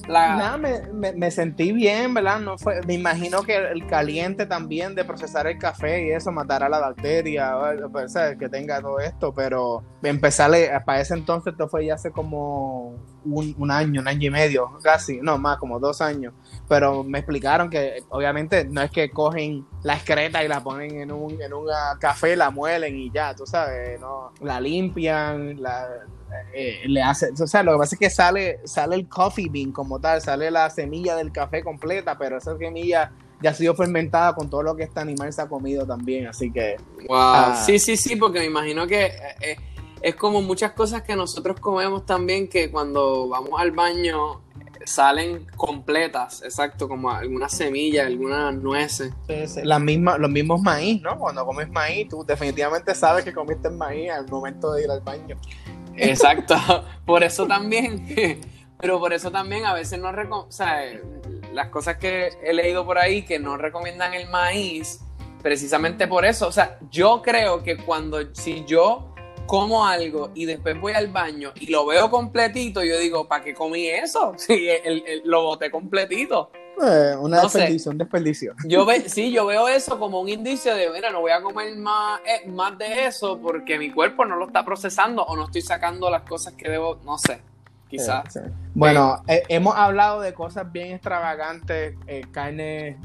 la... 0.07 0.35
Nada, 0.35 0.57
me, 0.57 1.13
me, 1.13 1.31
sentí 1.31 1.71
bien, 1.71 2.13
¿verdad? 2.13 2.39
No 2.39 2.57
fue, 2.57 2.81
me 2.87 2.95
imagino 2.95 3.43
que 3.43 3.57
el 3.57 3.85
caliente 3.85 4.45
también 4.45 4.95
de 4.95 5.05
procesar 5.05 5.45
el 5.47 5.59
café 5.59 6.07
y 6.07 6.11
eso 6.11 6.31
matará 6.31 6.67
la 6.67 6.79
bacteria, 6.79 7.53
pues, 7.91 8.13
que 8.39 8.49
tenga 8.49 8.81
todo 8.81 8.99
esto, 8.99 9.33
pero 9.33 9.83
empezarle, 10.01 10.71
para 10.85 11.01
ese 11.01 11.13
entonces, 11.13 11.53
esto 11.53 11.67
fue 11.69 11.85
ya 11.85 11.95
hace 11.95 12.11
como 12.11 12.95
un, 13.25 13.55
un, 13.57 13.71
año, 13.71 14.01
un 14.01 14.07
año 14.07 14.27
y 14.27 14.29
medio, 14.29 14.71
casi, 14.83 15.19
no 15.21 15.37
más, 15.37 15.57
como 15.57 15.79
dos 15.79 16.01
años. 16.01 16.33
Pero 16.67 17.03
me 17.03 17.19
explicaron 17.19 17.69
que 17.69 18.03
obviamente 18.09 18.65
no 18.65 18.81
es 18.81 18.91
que 18.91 19.09
cogen 19.11 19.65
la 19.83 19.95
excreta 19.95 20.43
y 20.43 20.47
la 20.47 20.61
ponen 20.61 21.01
en 21.01 21.11
un, 21.11 21.41
en 21.41 21.53
un 21.53 21.67
café, 21.99 22.35
la 22.35 22.51
muelen 22.51 22.97
y 22.97 23.11
ya, 23.11 23.35
tú 23.35 23.45
sabes, 23.45 23.99
no, 23.99 24.31
la 24.41 24.59
limpian, 24.59 25.61
la, 25.61 25.87
eh, 26.53 26.81
le 26.85 27.01
hace, 27.01 27.29
o 27.31 27.47
sea, 27.47 27.63
lo 27.63 27.73
que 27.73 27.77
pasa 27.79 27.95
es 27.95 27.99
que 27.99 28.09
sale, 28.09 28.59
sale 28.65 28.95
el 28.95 29.07
coffee 29.07 29.49
bean 29.49 29.71
como 29.71 29.99
tal, 29.99 30.21
sale 30.21 30.49
la 30.51 30.69
semilla 30.69 31.15
del 31.15 31.31
café 31.31 31.63
completa, 31.63 32.17
pero 32.17 32.37
esa 32.37 32.57
semilla 32.57 33.11
ya 33.41 33.49
ha 33.49 33.53
sido 33.53 33.73
fermentada 33.75 34.35
con 34.35 34.49
todo 34.49 34.63
lo 34.63 34.75
que 34.75 34.83
este 34.83 34.99
animal 34.99 35.33
se 35.33 35.41
ha 35.41 35.47
comido 35.47 35.85
también, 35.85 36.27
así 36.27 36.51
que... 36.51 36.77
Wow. 37.07 37.17
Ah, 37.17 37.63
sí, 37.65 37.79
sí, 37.79 37.97
sí, 37.97 38.15
porque 38.15 38.39
me 38.39 38.45
imagino 38.45 38.85
que... 38.85 39.05
Eh, 39.05 39.35
eh, 39.41 39.55
es 40.01 40.15
como 40.15 40.41
muchas 40.41 40.71
cosas 40.71 41.03
que 41.03 41.15
nosotros 41.15 41.59
comemos 41.59 42.05
también 42.05 42.47
que 42.47 42.71
cuando 42.71 43.27
vamos 43.29 43.59
al 43.59 43.71
baño 43.71 44.41
salen 44.85 45.45
completas, 45.55 46.41
exacto, 46.43 46.87
como 46.87 47.11
algunas 47.11 47.51
semillas, 47.51 48.07
algunas 48.07 48.53
nueces. 48.55 49.13
las 49.63 49.81
mismas, 49.81 50.19
los 50.19 50.29
mismos 50.29 50.61
maíz, 50.61 51.01
¿no? 51.01 51.17
Cuando 51.19 51.45
comes 51.45 51.69
maíz, 51.69 52.09
tú 52.09 52.25
definitivamente 52.25 52.95
sabes 52.95 53.23
que 53.23 53.33
comiste 53.33 53.69
maíz 53.69 54.11
al 54.11 54.27
momento 54.27 54.73
de 54.73 54.83
ir 54.83 54.91
al 54.91 55.01
baño. 55.01 55.37
Exacto, 55.95 56.55
por 57.05 57.23
eso 57.23 57.45
también, 57.45 58.41
pero 58.79 58.99
por 58.99 59.13
eso 59.13 59.31
también 59.31 59.65
a 59.65 59.73
veces 59.73 59.99
no 59.99 60.09
o 60.09 60.51
sea, 60.51 60.83
las 61.53 61.67
cosas 61.67 61.97
que 61.97 62.29
he 62.43 62.53
leído 62.53 62.85
por 62.85 62.97
ahí 62.97 63.23
que 63.23 63.39
no 63.39 63.57
recomiendan 63.57 64.13
el 64.13 64.29
maíz, 64.29 65.01
precisamente 65.43 66.07
por 66.07 66.25
eso, 66.25 66.47
o 66.47 66.51
sea, 66.51 66.79
yo 66.89 67.21
creo 67.21 67.61
que 67.63 67.77
cuando, 67.77 68.33
si 68.33 68.63
yo 68.65 69.10
como 69.51 69.85
algo 69.85 70.31
y 70.33 70.45
después 70.45 70.79
voy 70.79 70.93
al 70.93 71.09
baño 71.09 71.51
y 71.59 71.69
lo 71.69 71.85
veo 71.85 72.09
completito, 72.09 72.81
yo 72.85 72.97
digo, 72.97 73.27
¿para 73.27 73.43
qué 73.43 73.53
comí 73.53 73.85
eso? 73.85 74.33
Si 74.41 74.65
lo 75.25 75.43
boté 75.43 75.69
completito. 75.69 76.51
Eh, 76.81 77.15
una 77.19 77.41
desperdicio, 77.41 77.91
un 77.91 77.97
desperdicio. 77.97 78.53
Yo 78.65 78.85
ve, 78.85 79.01
sí, 79.09 79.29
yo 79.29 79.45
veo 79.45 79.67
eso 79.67 79.99
como 79.99 80.21
un 80.21 80.29
indicio 80.29 80.73
de, 80.73 80.89
mira, 80.89 81.11
no 81.11 81.19
voy 81.19 81.31
a 81.31 81.41
comer 81.41 81.75
más, 81.75 82.21
eh, 82.21 82.47
más 82.47 82.77
de 82.77 83.07
eso 83.07 83.41
porque 83.41 83.77
mi 83.77 83.91
cuerpo 83.91 84.23
no 84.23 84.37
lo 84.37 84.47
está 84.47 84.63
procesando 84.63 85.21
o 85.23 85.35
no 85.35 85.45
estoy 85.45 85.61
sacando 85.61 86.09
las 86.09 86.21
cosas 86.21 86.53
que 86.53 86.69
debo, 86.69 87.01
no 87.03 87.17
sé 87.17 87.41
quizás. 87.91 88.39
Bueno, 88.73 89.21
eh, 89.27 89.43
hemos 89.49 89.75
hablado 89.75 90.21
de 90.21 90.33
cosas 90.33 90.71
bien 90.71 90.93
extravagantes, 90.93 91.95
eh, 92.07 92.21
carne, 92.31 92.97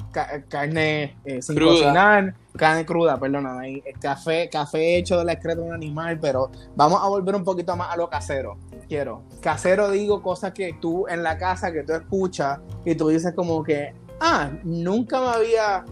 carne 0.49 1.17
eh, 1.25 1.43
sin 1.43 1.59
cocinar, 1.59 2.35
carne 2.57 2.87
cruda, 2.87 3.19
perdona, 3.19 3.61
café, 4.01 4.49
café 4.49 4.97
hecho 4.97 5.19
de 5.19 5.25
la 5.25 5.33
excreta 5.33 5.61
de 5.61 5.67
un 5.67 5.75
animal, 5.75 6.19
pero 6.21 6.51
vamos 6.77 7.03
a 7.03 7.09
volver 7.09 7.35
un 7.35 7.45
poquito 7.45 7.77
más 7.77 7.93
a 7.93 7.97
lo 7.97 8.09
casero. 8.09 8.57
Quiero. 8.89 9.23
Casero 9.41 9.91
digo 9.91 10.23
cosas 10.23 10.53
que 10.53 10.79
tú 10.81 11.07
en 11.09 11.25
la 11.25 11.37
casa, 11.37 11.73
que 11.73 11.83
tú 11.83 11.93
escuchas 11.93 12.61
y 12.85 12.95
tú 12.95 13.09
dices 13.09 13.35
como 13.35 13.65
que, 13.65 13.93
ah, 14.21 14.51
nunca 14.63 15.21
me 15.21 15.27
había 15.27 15.85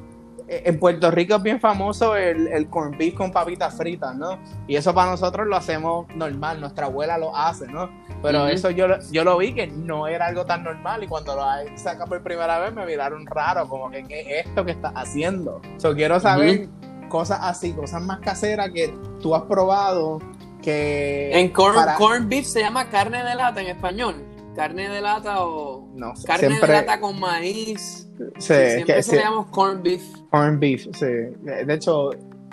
en 0.46 0.78
Puerto 0.78 1.10
Rico 1.10 1.36
es 1.36 1.42
bien 1.42 1.58
famoso 1.58 2.16
el, 2.16 2.48
el 2.48 2.68
corn 2.68 2.96
beef 2.98 3.14
con 3.14 3.32
papitas 3.32 3.74
fritas, 3.74 4.14
¿no? 4.14 4.38
Y 4.66 4.76
eso 4.76 4.94
para 4.94 5.10
nosotros 5.10 5.46
lo 5.46 5.56
hacemos 5.56 6.06
normal, 6.14 6.60
nuestra 6.60 6.86
abuela 6.86 7.16
lo 7.16 7.34
hace, 7.34 7.66
¿no? 7.66 7.88
Pero 8.25 8.49
eso 8.49 8.71
yo, 8.71 8.87
yo 9.12 9.23
lo 9.23 9.37
vi 9.38 9.52
que 9.52 9.66
no 9.66 10.07
era 10.07 10.26
algo 10.26 10.47
tan 10.47 10.64
normal 10.64 11.04
y 11.04 11.07
cuando 11.07 11.37
lo 11.37 11.45
saca 11.76 12.07
por 12.07 12.23
primera 12.23 12.59
vez 12.59 12.73
me 12.73 12.87
miraron 12.87 13.26
raro, 13.26 13.69
como 13.69 13.90
que 13.90 14.02
¿qué 14.04 14.21
es 14.21 14.47
esto 14.47 14.64
que 14.64 14.73
estás 14.73 14.93
haciendo? 14.97 15.61
Yo 15.83 15.95
quiero 15.95 16.19
saber 16.19 16.69
cosas 17.09 17.38
así, 17.43 17.73
cosas 17.73 18.02
más 18.02 18.21
caseras 18.21 18.71
que 18.71 18.93
tú 19.21 19.35
has 19.35 19.43
probado 19.43 20.21
que... 20.62 21.38
En 21.38 21.50
corn, 21.50 21.76
corn 21.99 22.28
beef 22.28 22.47
se 22.47 22.61
llama 22.61 22.88
carne 22.88 23.23
de 23.23 23.35
lata 23.35 23.61
en 23.61 23.69
español 23.69 24.35
carne 24.54 24.88
de 24.88 25.00
lata 25.00 25.45
o 25.45 25.88
no, 25.95 26.12
carne 26.25 26.61
de 26.61 26.66
lata 26.66 27.00
con 27.00 27.19
maíz. 27.19 28.09
Sí, 28.38 28.54
siempre 28.54 29.02
se 29.02 29.16
llama 29.16 29.47
corn 29.50 29.83
beef. 29.83 30.02
Corn 30.31 30.59
beef, 30.59 30.87
sí. 30.93 31.07
De 31.07 31.75
hecho, 31.75 32.11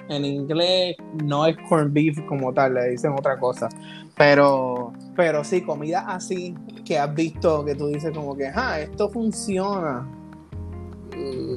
en 0.09 0.25
inglés 0.25 0.95
no 1.23 1.45
es 1.45 1.55
corn 1.69 1.93
beef 1.93 2.17
como 2.27 2.53
tal, 2.53 2.73
le 2.73 2.89
dicen 2.89 3.13
otra 3.13 3.39
cosa. 3.39 3.69
Pero, 4.17 4.93
pero 5.15 5.43
sí, 5.43 5.61
comida 5.61 6.05
así 6.07 6.55
que 6.85 6.97
has 6.97 7.13
visto 7.13 7.65
que 7.65 7.75
tú 7.75 7.87
dices 7.87 8.11
como 8.13 8.35
que, 8.35 8.47
ah, 8.47 8.79
esto 8.79 9.09
funciona. 9.09 10.07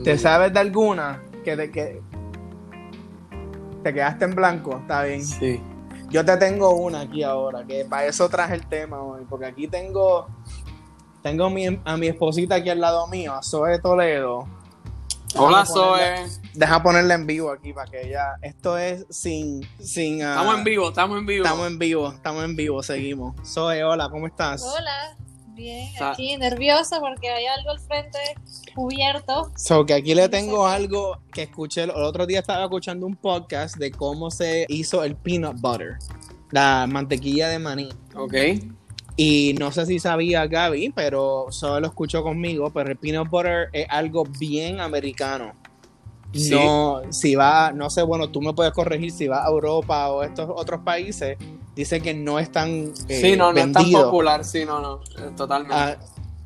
¿Te 0.02 0.14
mm. 0.14 0.18
sabes 0.18 0.52
de 0.52 0.61
alguna 0.61 1.23
que, 1.44 1.56
de, 1.56 1.70
que 1.70 2.02
te 3.82 3.94
quedaste 3.94 4.25
en 4.25 4.34
blanco? 4.34 4.78
Está 4.78 5.04
bien. 5.04 5.25
Sí. 5.25 5.61
Yo 6.11 6.25
te 6.25 6.37
tengo 6.37 6.75
una 6.75 7.02
aquí 7.02 7.23
ahora, 7.23 7.64
que 7.64 7.84
para 7.84 8.06
eso 8.06 8.28
traje 8.28 8.54
el 8.54 8.66
tema 8.66 9.00
hoy, 9.02 9.25
porque 9.28 9.46
aquí 9.46 9.68
tengo, 9.68 10.26
tengo 11.23 11.46
a 11.84 11.96
mi 11.96 12.06
esposita 12.06 12.56
aquí 12.56 12.70
al 12.70 12.80
lado 12.80 13.06
mío, 13.08 13.34
a 13.34 13.42
Zoe 13.42 13.78
Toledo. 13.80 14.46
Hola 15.36 15.66
Zoe. 15.66 16.26
Deja 16.54 16.82
ponerla 16.82 17.14
en 17.14 17.26
vivo 17.26 17.50
aquí 17.50 17.72
para 17.72 17.90
que 17.90 18.06
ella. 18.06 18.36
Esto 18.40 18.78
es 18.78 19.04
sin. 19.10 19.66
sin 19.80 20.22
ah, 20.22 20.30
estamos 20.30 20.58
en 20.58 20.64
vivo, 20.64 20.88
estamos 20.88 21.18
en 21.18 21.26
vivo. 21.26 21.44
Estamos 21.44 21.66
en 21.66 21.78
vivo, 21.78 22.12
estamos 22.12 22.44
en 22.44 22.56
vivo, 22.56 22.82
seguimos. 22.82 23.34
Zoe, 23.44 23.82
hola, 23.82 24.08
¿cómo 24.10 24.26
estás? 24.26 24.62
Hola. 24.62 25.16
Bien, 25.54 25.88
aquí 26.02 26.36
nerviosa 26.36 26.98
porque 26.98 27.30
hay 27.30 27.46
algo 27.46 27.70
al 27.70 27.78
frente 27.78 28.18
cubierto. 28.74 29.52
So 29.56 29.86
que 29.86 29.94
aquí 29.94 30.12
le 30.12 30.28
tengo 30.28 30.66
algo 30.66 31.18
que 31.32 31.42
escuché 31.42 31.84
el, 31.84 31.90
otro 31.90 32.26
día 32.26 32.40
estaba 32.40 32.64
escuchando 32.64 33.06
un 33.06 33.14
podcast 33.14 33.76
de 33.76 33.92
cómo 33.92 34.32
se 34.32 34.66
hizo 34.68 35.04
el 35.04 35.14
peanut 35.14 35.60
butter, 35.60 35.98
la 36.50 36.88
mantequilla 36.88 37.48
de 37.48 37.60
maní. 37.60 37.88
Ok. 38.16 38.34
Y 39.16 39.54
no 39.59 39.71
sé 39.71 39.87
si 39.87 40.00
sabía 40.00 40.47
Gaby, 40.47 40.92
pero 40.94 41.47
solo 41.50 41.80
lo 41.80 41.87
escuchó 41.87 42.23
conmigo, 42.23 42.71
pero 42.71 42.90
el 42.90 42.97
peanut 42.97 43.28
butter 43.30 43.68
es 43.73 43.87
algo 43.88 44.25
bien 44.25 44.80
americano. 44.80 45.52
No, 46.50 47.02
si 47.11 47.37
va, 47.37 47.71
no 47.73 47.90
sé, 47.90 48.02
bueno, 48.02 48.28
tú 48.28 48.42
me 48.42 48.52
puedes 48.52 48.73
corregir 48.73 49.12
si 49.12 49.28
va 49.28 49.44
a 49.44 49.49
Europa 49.49 50.09
o 50.11 50.25
estos 50.25 50.50
otros 50.52 50.80
países, 50.80 51.38
dice 51.76 52.00
que 52.00 52.12
no 52.12 52.40
es 52.40 52.50
tan 52.50 52.92
eh, 53.09 53.21
sí, 53.21 53.37
no, 53.37 53.52
no 53.52 53.59
es 53.61 53.71
tan 53.71 53.90
popular, 53.92 54.44
sí, 54.44 54.64
no, 54.64 54.80
no, 54.80 55.00
totalmente. 55.37 55.75
Ah, 55.76 55.97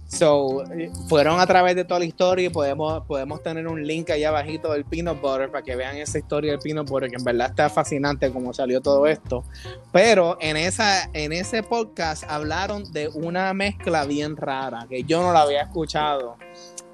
so, 0.09 0.65
fueron 1.09 1.38
a 1.38 1.47
través 1.47 1.77
de 1.77 1.85
toda 1.85 2.00
la 2.00 2.07
historia 2.07 2.50
podemos, 2.50 3.05
podemos 3.07 3.43
tener 3.43 3.69
un 3.69 3.87
link 3.87 4.11
ahí 4.11 4.25
abajito 4.25 4.73
del 4.73 4.85
peanut 4.85 5.21
butter 5.21 5.50
para 5.50 5.62
que 5.62 5.77
vean 5.77 5.97
esa 5.97 6.19
historia 6.19 6.53
del 6.53 6.61
peanut 6.61 6.88
butter, 6.88 7.09
que 7.09 7.17
en 7.17 7.25
verdad 7.25 7.50
está 7.50 7.71
fascinante 7.71 8.33
cómo 8.33 8.53
salió 8.53 8.81
todo 8.81 9.07
esto. 9.07 9.45
Pero 9.93 10.37
en, 10.41 10.57
esa, 10.57 11.09
en 11.12 11.33
ese 11.33 11.62
podcast 11.62 12.25
hablaron 12.29 12.91
de 12.93 13.09
una 13.09 13.55
mezcla 13.55 14.05
bien 14.05 14.37
rara, 14.37 14.87
que 14.88 15.05
yo 15.05 15.23
no 15.23 15.33
la 15.33 15.43
había 15.43 15.62
escuchado 15.62 16.37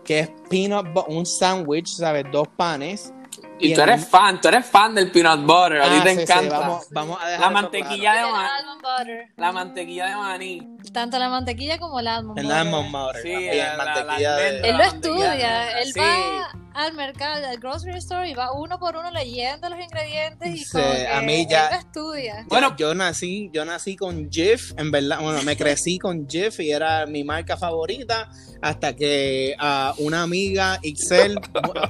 que 0.05 0.21
es 0.21 0.31
peanut 0.51 0.87
un 1.09 1.25
sándwich, 1.25 1.87
¿sabes? 1.87 2.27
Dos 2.31 2.47
panes 2.57 3.14
Y, 3.61 3.71
Y 3.71 3.75
tú 3.75 3.83
eres 3.83 4.09
fan, 4.09 4.41
tú 4.41 4.49
eres 4.49 4.67
fan 4.67 4.95
del 4.97 5.11
peanut 5.13 5.41
butter, 5.47 5.81
a 5.81 5.85
ti 5.85 5.91
Ah, 6.01 6.03
te 6.03 6.11
sí, 6.11 6.17
sí, 6.17 6.23
encanta. 6.23 6.59
vamos, 6.59 6.87
vamos 6.91 7.19
a 7.23 7.29
dejar 7.29 7.41
La 7.47 7.51
mantequilla 7.51 8.13
de 8.13 8.19
El 8.21 8.33
maní. 8.33 8.49
butter. 8.83 9.29
La 9.37 9.53
mantequilla 9.53 10.07
de 10.07 10.17
maní. 10.17 10.69
Tanto 10.93 11.19
la 11.19 11.29
mantequilla 11.29 11.79
como 11.79 12.01
el 12.01 12.09
almond 12.09 12.41
claro. 12.41 12.61
El 12.63 12.67
butter. 12.67 12.77
almond 12.85 13.07
butter. 13.07 13.23
Sí, 13.23 13.57
la- 13.57 13.77
la- 13.77 13.85
mantequilla 13.85 14.31
la 14.31 14.37
de-. 14.37 14.49
Él 14.49 14.63
lo 14.73 14.79
La 14.79 14.85
mantequilla 14.91 15.31
de 15.31 15.39
estudia, 15.39 15.81
él 15.81 15.93
sí. 15.93 16.01
va 16.01 16.49
al 16.75 16.93
mercado, 16.95 17.47
al 17.47 17.59
grocery 17.59 17.99
store 17.99 18.29
y 18.31 18.35
va 18.35 18.53
uno 18.53 18.79
por 18.79 18.97
uno 18.97 19.11
leyendo 19.11 19.69
los 19.69 19.79
ingredientes 19.81 20.49
y 20.55 20.59
Sí, 20.59 20.69
como 20.73 20.85
que 20.93 21.07
a 21.09 21.23
mí 21.23 21.47
ya- 21.49 21.69
él 21.69 21.75
lo 21.75 21.79
estudia. 21.81 22.45
Bueno, 22.49 22.75
yo 22.77 22.95
nací, 22.95 23.49
yo 23.53 23.65
nací 23.65 23.97
con 23.97 24.31
Jif, 24.31 24.73
en 24.77 24.91
verdad, 24.91 25.21
bueno, 25.21 25.43
me 25.43 25.57
crecí 25.57 25.99
con 25.99 26.29
Jif 26.29 26.59
y 26.61 26.71
era 26.73 27.07
mi 27.07 27.23
marca 27.25 27.57
favorita 27.57 28.29
hasta 28.61 28.95
que 28.97 29.55
ah, 29.59 29.95
una 29.99 30.23
amiga, 30.23 30.79
Excel, 30.83 31.39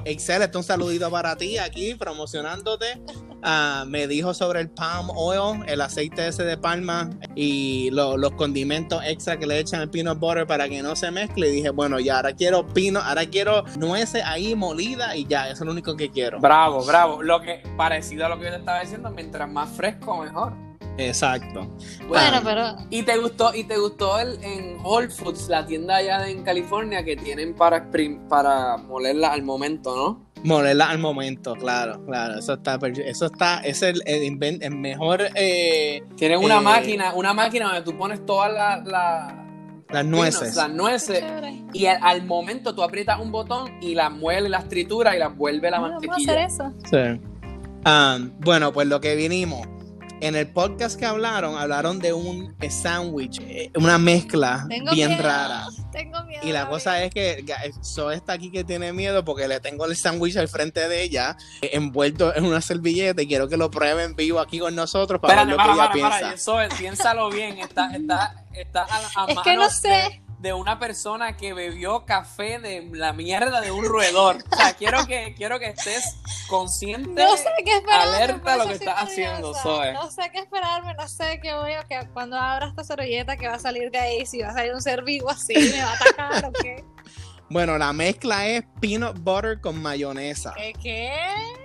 Excel, 0.05 0.41
esto 0.43 0.59
es 0.59 0.63
un 0.65 0.67
saludito 0.67 1.09
para 1.09 1.35
ti 1.35 1.57
aquí 1.57 1.95
promocionándote, 1.95 3.01
ah, 3.43 3.85
me 3.87 4.07
dijo 4.07 4.33
sobre 4.33 4.59
el 4.61 4.69
palm 4.69 5.09
oil, 5.15 5.63
el 5.67 5.81
aceite 5.81 6.27
ese 6.27 6.43
de 6.43 6.57
palma 6.57 7.09
y 7.35 7.89
lo- 7.91 8.17
los 8.17 8.31
condimentos 8.33 9.01
extra 9.05 9.37
que 9.39 9.47
le 9.47 9.59
echan 9.59 9.81
al 9.81 9.89
peanut 9.89 10.19
butter 10.19 10.45
para 10.45 10.67
que 10.69 10.81
no 10.81 10.95
se 10.95 11.11
mezcle 11.11 11.47
y 11.49 11.51
dije, 11.51 11.69
bueno, 11.69 11.99
ya 11.99 12.17
ahora 12.17 12.33
quiero 12.33 12.67
pino, 12.67 12.99
ahora 12.99 13.25
quiero 13.25 13.63
nueces 13.79 14.21
ahí 14.25 14.53
molida 14.75 15.15
y 15.15 15.25
ya, 15.25 15.45
eso 15.45 15.63
es 15.63 15.65
lo 15.65 15.71
único 15.71 15.95
que 15.95 16.09
quiero. 16.09 16.39
Bravo, 16.39 16.83
bravo. 16.85 17.23
Lo 17.23 17.39
que 17.41 17.61
parecido 17.77 18.25
a 18.25 18.29
lo 18.29 18.37
que 18.37 18.45
yo 18.45 18.51
te 18.51 18.57
estaba 18.57 18.81
diciendo, 18.81 19.09
mientras 19.09 19.49
más 19.49 19.69
fresco, 19.69 20.17
mejor. 20.21 20.53
Exacto. 20.97 21.67
Bueno, 22.07 22.39
pero 22.43 22.75
Y 22.89 23.03
te 23.03 23.17
gustó, 23.17 23.53
y 23.53 23.63
te 23.65 23.77
gustó 23.77 24.17
el, 24.19 24.41
en 24.43 24.77
Whole 24.83 25.09
Foods, 25.09 25.47
la 25.49 25.65
tienda 25.65 25.97
allá 25.97 26.27
en 26.29 26.43
California 26.43 27.03
que 27.03 27.15
tienen 27.17 27.53
para, 27.53 27.83
exprim- 27.89 28.27
para 28.29 28.77
molerla 28.77 29.31
al 29.33 29.43
momento, 29.43 29.95
¿no? 29.95 30.25
Molerla 30.43 30.89
al 30.91 30.99
momento, 30.99 31.55
claro, 31.55 32.05
claro. 32.05 32.37
Eso 32.39 32.53
está, 32.53 32.77
eso 32.85 33.25
está, 33.25 33.59
es 33.59 33.81
el, 33.81 34.01
el, 34.05 34.37
el 34.61 34.75
mejor 34.75 35.23
eh, 35.35 36.03
Tienen 36.15 36.39
una 36.39 36.57
Eh, 36.57 36.61
máquina, 36.61 37.13
una 37.15 37.33
máquina 37.33 37.65
donde 37.65 37.81
tú 37.81 37.97
pones 37.97 38.25
todas 38.25 38.53
la- 38.53 38.81
la- 38.85 39.44
las 39.95 40.05
nueces. 40.05 40.39
pinos, 40.41 40.55
las 40.55 40.69
nueces, 40.71 41.23
y 41.73 41.85
al, 41.87 41.97
al 42.01 42.25
momento 42.25 42.73
tú 42.75 42.83
aprietas 42.83 43.19
un 43.19 43.31
botón 43.31 43.71
y 43.81 43.95
las 43.95 44.11
muele, 44.11 44.49
las 44.49 44.67
trituras 44.69 45.15
y 45.15 45.19
las 45.19 45.35
vuelve 45.35 45.69
la 45.71 45.77
Ah, 45.77 45.81
Vamos 45.81 46.03
a 46.03 46.07
mantequilla. 46.07 46.31
hacer 46.43 46.45
eso. 46.45 46.73
Sí. 46.89 47.21
Ah, 47.85 48.17
bueno, 48.39 48.71
pues 48.73 48.87
lo 48.87 48.99
que 49.01 49.15
vinimos. 49.15 49.67
En 50.21 50.35
el 50.35 50.47
podcast 50.47 50.97
que 50.97 51.05
hablaron, 51.05 51.57
hablaron 51.57 51.99
de 51.99 52.13
un 52.13 52.55
sándwich, 52.69 53.39
eh, 53.41 53.69
una 53.75 53.97
mezcla 53.97 54.65
Tengo 54.69 54.91
bien 54.91 55.09
miedo. 55.09 55.23
rara. 55.23 55.67
Tengo 55.91 56.23
miedo. 56.23 56.41
Y 56.47 56.51
la 56.51 56.67
cosa 56.67 57.03
es 57.03 57.13
que 57.13 57.43
Zoe 57.83 58.15
está 58.15 58.33
aquí 58.33 58.49
que 58.49 58.63
tiene 58.63 58.91
miedo 58.93 59.23
porque 59.25 59.47
le 59.47 59.59
tengo 59.59 59.85
el 59.85 59.95
sándwich 59.95 60.37
al 60.37 60.47
frente 60.47 60.87
de 60.87 61.03
ella, 61.03 61.35
eh, 61.61 61.71
envuelto 61.73 62.33
en 62.35 62.45
una 62.45 62.61
servilleta 62.61 63.21
y 63.21 63.27
quiero 63.27 63.47
que 63.49 63.57
lo 63.57 63.69
prueben 63.69 64.15
vivo 64.15 64.39
aquí 64.39 64.57
con 64.59 64.73
nosotros 64.73 65.19
para 65.19 65.41
Espérate, 65.41 65.57
ver 65.57 65.67
lo 65.67 65.75
para, 65.75 65.91
que 65.91 65.99
ella 65.99 66.09
para, 66.09 66.19
para, 66.19 66.27
piensa. 66.29 66.63
es, 66.63 66.73
piénsalo 66.75 67.29
bien, 67.29 67.59
está, 67.59 67.93
está, 67.95 68.45
está 68.53 68.87
a, 68.89 69.25
a 69.25 69.31
Es 69.31 69.37
que 69.39 69.55
no 69.55 69.69
sé. 69.69 69.89
de, 69.89 70.21
de 70.45 70.53
una 70.53 70.77
persona 70.77 71.35
que 71.35 71.55
bebió 71.55 72.05
café 72.05 72.59
de 72.59 72.87
la 72.91 73.13
mierda 73.13 73.61
de 73.61 73.71
un 73.71 73.83
roedor. 73.83 74.37
O 74.51 74.55
sea, 74.55 74.73
quiero 74.75 75.07
que, 75.07 75.33
quiero 75.35 75.57
que 75.57 75.69
estés 75.69 76.17
consciente. 76.47 77.23
No 77.23 77.35
sé 77.35 77.49
qué 77.65 77.77
esperarme. 77.77 78.15
alerta 78.15 78.53
a 78.53 78.57
lo 78.57 78.67
que 78.67 78.73
estás 78.73 78.95
haciendo, 78.95 79.55
Zoe. 79.55 79.93
No 79.93 80.11
sé 80.11 80.29
qué 80.31 80.37
esperarme, 80.41 80.93
no 80.93 81.07
sé 81.07 81.39
qué 81.41 81.55
voy 81.55 81.71
a. 81.73 81.83
Que 81.85 82.07
cuando 82.13 82.37
abra 82.37 82.67
esta 82.67 82.83
servilleta, 82.83 83.37
que 83.37 83.47
va 83.47 83.55
a 83.55 83.59
salir 83.59 83.89
de 83.89 83.97
ahí, 83.97 84.25
si 84.27 84.43
va 84.43 84.49
a 84.49 84.53
salir 84.53 84.71
un 84.75 84.83
ser 84.83 85.03
vivo 85.03 85.31
así, 85.31 85.55
me 85.55 85.81
va 85.81 85.89
a 85.89 85.95
atacar 85.95 86.45
o 86.45 86.51
qué. 86.53 86.85
Bueno, 87.49 87.77
la 87.77 87.93
mezcla 87.93 88.47
es 88.47 88.63
peanut 88.81 89.19
butter 89.19 89.61
con 89.61 89.79
mayonesa. 89.81 90.53
¿Qué? 90.55 90.73
qué? 90.81 91.11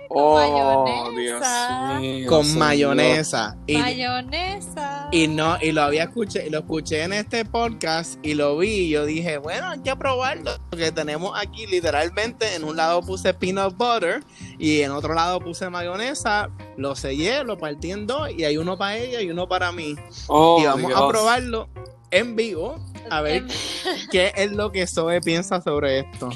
Oh, 0.09 0.35
mayonesa. 0.35 1.87
Dios 1.89 2.01
mío, 2.01 2.27
Con 2.29 2.43
señor. 2.43 2.59
mayonesa. 2.59 3.57
Y, 3.65 3.77
Mayonesa. 3.77 5.07
y 5.11 5.27
no, 5.27 5.57
y 5.61 5.71
lo 5.71 5.81
había 5.81 6.03
escuché, 6.03 6.49
lo 6.49 6.59
escuché 6.59 7.03
en 7.03 7.13
este 7.13 7.45
podcast 7.45 8.19
y 8.21 8.33
lo 8.33 8.57
vi 8.57 8.69
y 8.69 8.89
yo 8.89 9.05
dije, 9.05 9.37
bueno, 9.37 9.69
hay 9.69 9.79
que 9.79 9.95
probarlo. 9.95 10.51
Porque 10.69 10.91
tenemos 10.91 11.31
aquí 11.41 11.65
literalmente, 11.65 12.55
en 12.55 12.63
un 12.65 12.75
lado 12.75 13.01
puse 13.01 13.33
peanut 13.33 13.75
butter 13.75 14.23
y 14.59 14.81
en 14.81 14.91
otro 14.91 15.13
lado 15.13 15.39
puse 15.39 15.69
mayonesa. 15.69 16.49
Lo 16.77 16.95
sellé, 16.95 17.43
lo 17.43 17.57
partí 17.57 17.91
en 17.91 18.05
dos 18.05 18.29
y 18.37 18.43
hay 18.43 18.57
uno 18.57 18.77
para 18.77 18.97
ella 18.97 19.21
y 19.21 19.31
uno 19.31 19.47
para 19.47 19.71
mí. 19.71 19.95
Oh, 20.27 20.59
y 20.61 20.65
vamos 20.65 20.91
a 20.93 21.07
probarlo 21.07 21.69
en 22.11 22.35
vivo 22.35 22.79
a 23.09 23.21
ver 23.21 23.43
qué 24.11 24.31
es 24.35 24.51
lo 24.51 24.71
que 24.71 24.85
Zoe 24.87 25.21
piensa 25.21 25.61
sobre 25.61 25.99
esto. 25.99 26.29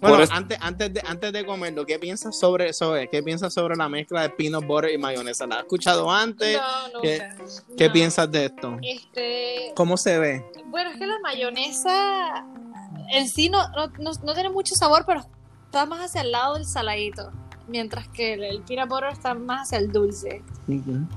Bueno, 0.00 0.20
eso- 0.20 0.32
antes, 0.32 0.58
antes, 0.60 0.92
de, 0.94 1.02
antes 1.06 1.32
de 1.32 1.46
comerlo, 1.46 1.86
¿qué 1.86 1.96
piensas 1.98 2.36
sobre 2.36 2.72
Zoe? 2.72 3.08
¿Qué 3.08 3.22
piensas 3.22 3.54
sobre 3.54 3.76
la 3.76 3.88
mezcla 3.88 4.22
de 4.22 4.30
peanut 4.30 4.66
butter 4.66 4.90
y 4.90 4.98
mayonesa? 4.98 5.46
¿La 5.46 5.56
has 5.56 5.60
escuchado 5.62 6.10
antes? 6.10 6.56
No, 6.56 6.88
no. 6.94 7.00
¿Qué- 7.00 7.22
¿Qué 7.76 7.86
no. 7.86 7.92
piensas 7.92 8.30
de 8.32 8.46
esto? 8.46 8.78
Este. 8.82 9.72
¿Cómo 9.76 9.96
se 9.96 10.18
ve? 10.18 10.44
Bueno, 10.66 10.90
es 10.90 10.96
que 10.98 11.06
la 11.06 11.20
mayonesa 11.20 12.44
en 13.12 13.28
sí 13.28 13.48
no, 13.48 13.68
no, 13.76 13.86
no- 13.98 14.10
no 14.24 14.34
tiene 14.34 14.48
mucho 14.50 14.74
sabor, 14.74 15.04
pero 15.06 15.24
está 15.66 15.86
más 15.86 16.00
hacia 16.00 16.22
el 16.22 16.32
lado 16.32 16.54
del 16.54 16.66
saladito. 16.66 17.30
Mientras 17.68 18.08
que 18.08 18.34
el, 18.34 18.44
el 18.44 18.62
peanut 18.62 18.88
butter 18.88 19.10
está 19.10 19.34
más 19.34 19.68
hacia 19.68 19.78
el 19.78 19.90
dulce. 19.92 20.42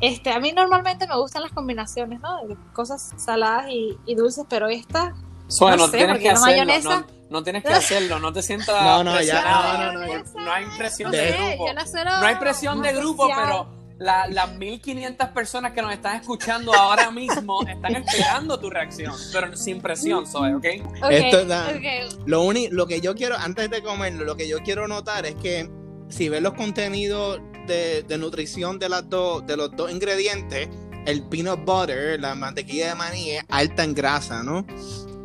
Este, 0.02 0.32
a 0.32 0.40
mí 0.40 0.52
normalmente 0.52 1.08
me 1.08 1.16
gustan 1.18 1.42
las 1.44 1.52
combinaciones, 1.52 2.20
¿no? 2.22 2.46
De 2.48 2.56
cosas 2.74 3.12
saladas 3.18 3.68
y, 3.70 3.98
y 4.06 4.16
dulces, 4.16 4.46
pero 4.50 4.68
esta. 4.68 5.14
Zoe, 5.52 5.72
No 5.72 5.78
no, 5.78 5.88
sé, 5.88 5.98
tienes 5.98 6.20
que 6.20 6.30
hacerlo. 6.30 6.66
mayonesa- 6.66 7.02
No, 7.02 7.06
no 7.30 7.44
tienes 7.44 7.64
que 7.64 7.74
hacerlo. 7.74 8.20
No 8.20 8.34
te 8.34 8.42
sientas. 8.42 8.82
No, 8.84 9.04
no, 9.04 9.22
ya, 9.22 9.42
no, 9.42 9.94
no, 9.94 10.44
no, 10.46 10.52
hay 10.52 10.66
presión 10.78 11.12
no 11.12 11.18
de 11.18 11.32
grupo. 11.32 11.66
No 12.04 12.26
hay 12.26 12.36
presión 12.38 12.82
de 12.82 12.94
grupo, 12.94 13.28
pero 13.28 13.68
la- 14.00 14.28
las 14.28 14.54
1500 14.58 15.30
personas 15.30 15.72
que 15.74 15.82
nos 15.82 15.94
están 15.94 16.16
escuchando 16.20 16.74
ahora 16.74 17.12
mismo 17.12 17.62
están 17.68 17.96
esperando 18.04 18.60
tu 18.60 18.70
reacción, 18.70 19.14
pero 19.32 19.56
sin 19.56 19.82
presión, 19.82 20.26
Zoe, 20.28 20.56
¿ok? 20.56 20.66
Ok, 21.04 21.12
Esto 21.12 21.46
da- 21.46 21.68
ok. 21.70 22.26
Lo 22.26 22.42
único, 22.44 22.74
lo 22.74 22.88
que 22.88 23.00
yo 23.00 23.14
quiero, 23.16 23.38
antes 23.38 23.70
de 23.70 23.82
comerlo, 23.84 24.26
lo 24.26 24.36
que 24.36 24.48
yo 24.48 24.58
quiero 24.64 24.88
notar 24.88 25.26
es 25.28 25.36
que 25.36 25.70
si 26.10 26.30
ves 26.30 26.42
los 26.42 26.54
contenidos 26.54 27.40
de, 27.68 28.04
de 28.04 28.18
nutrición 28.18 28.78
de, 28.80 28.90
las 28.90 29.10
dos, 29.10 29.46
de 29.46 29.58
los 29.58 29.76
dos 29.76 29.92
ingredientes, 29.92 30.70
el 31.06 31.24
peanut 31.24 31.64
butter, 31.66 32.20
la 32.20 32.36
mantequilla 32.36 32.90
de 32.90 32.96
maní, 32.96 33.30
es 33.32 33.44
alta 33.50 33.84
en 33.84 33.94
grasa, 33.94 34.44
¿no? 34.44 34.66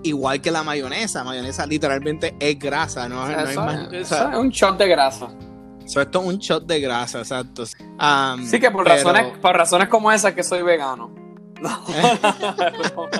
Igual 0.03 0.41
que 0.41 0.51
la 0.51 0.63
mayonesa. 0.63 1.23
Mayonesa 1.25 1.67
literalmente 1.67 2.35
es 2.41 2.59
grasa, 2.59 3.09
¿no? 3.09 3.27
No 3.29 3.37
hay 3.37 3.45
Eso, 3.93 4.15
o 4.15 4.19
sea, 4.19 4.31
es 4.33 4.39
un 4.39 4.49
shot 4.51 4.79
de 4.79 4.89
grasa. 4.89 5.29
so 5.87 6.01
esto 6.01 6.21
es 6.21 6.27
un 6.27 6.39
shot 6.39 6.67
de 6.67 6.81
grasa, 6.81 7.19
exacto. 7.19 7.65
Um, 8.01 8.47
Sí 8.47 8.59
que 8.61 8.71
por 8.71 8.85
pero- 8.85 8.97
razones, 8.97 9.39
por 9.39 9.57
razones 9.57 9.89
como 9.89 10.11
esas 10.13 10.33
que 10.35 10.43
soy 10.43 10.63
vegano. 10.63 11.15
No. 11.61 11.85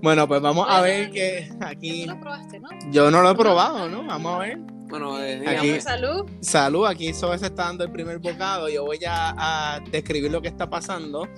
Bueno, 0.00 0.28
pues 0.28 0.40
vamos 0.40 0.66
a 0.68 0.80
ver 0.80 1.10
que 1.10 1.48
Tú 1.58 1.66
aquí. 1.66 2.04
lo 2.06 2.20
probaste, 2.20 2.60
¿no? 2.60 2.68
Yo 2.92 3.10
no 3.10 3.20
lo 3.20 3.30
he 3.30 3.34
probado, 3.34 3.88
¿no? 3.88 4.04
Vamos 4.04 4.36
a 4.36 4.38
ver. 4.38 4.58
Bueno, 4.88 5.22
eh, 5.22 5.42
Aquí-. 5.46 5.80
Salud. 5.80 6.30
Salud, 6.40 6.86
aquí 6.86 7.12
Zoe 7.12 7.38
se 7.38 7.46
está 7.46 7.64
dando 7.64 7.84
el 7.84 7.90
primer 7.92 8.18
bocado. 8.18 8.68
Yo 8.68 8.84
voy 8.84 8.98
a, 9.06 9.76
a 9.76 9.80
describir 9.80 10.30
lo 10.30 10.40
que 10.42 10.48
está 10.48 10.68
pasando. 10.68 11.28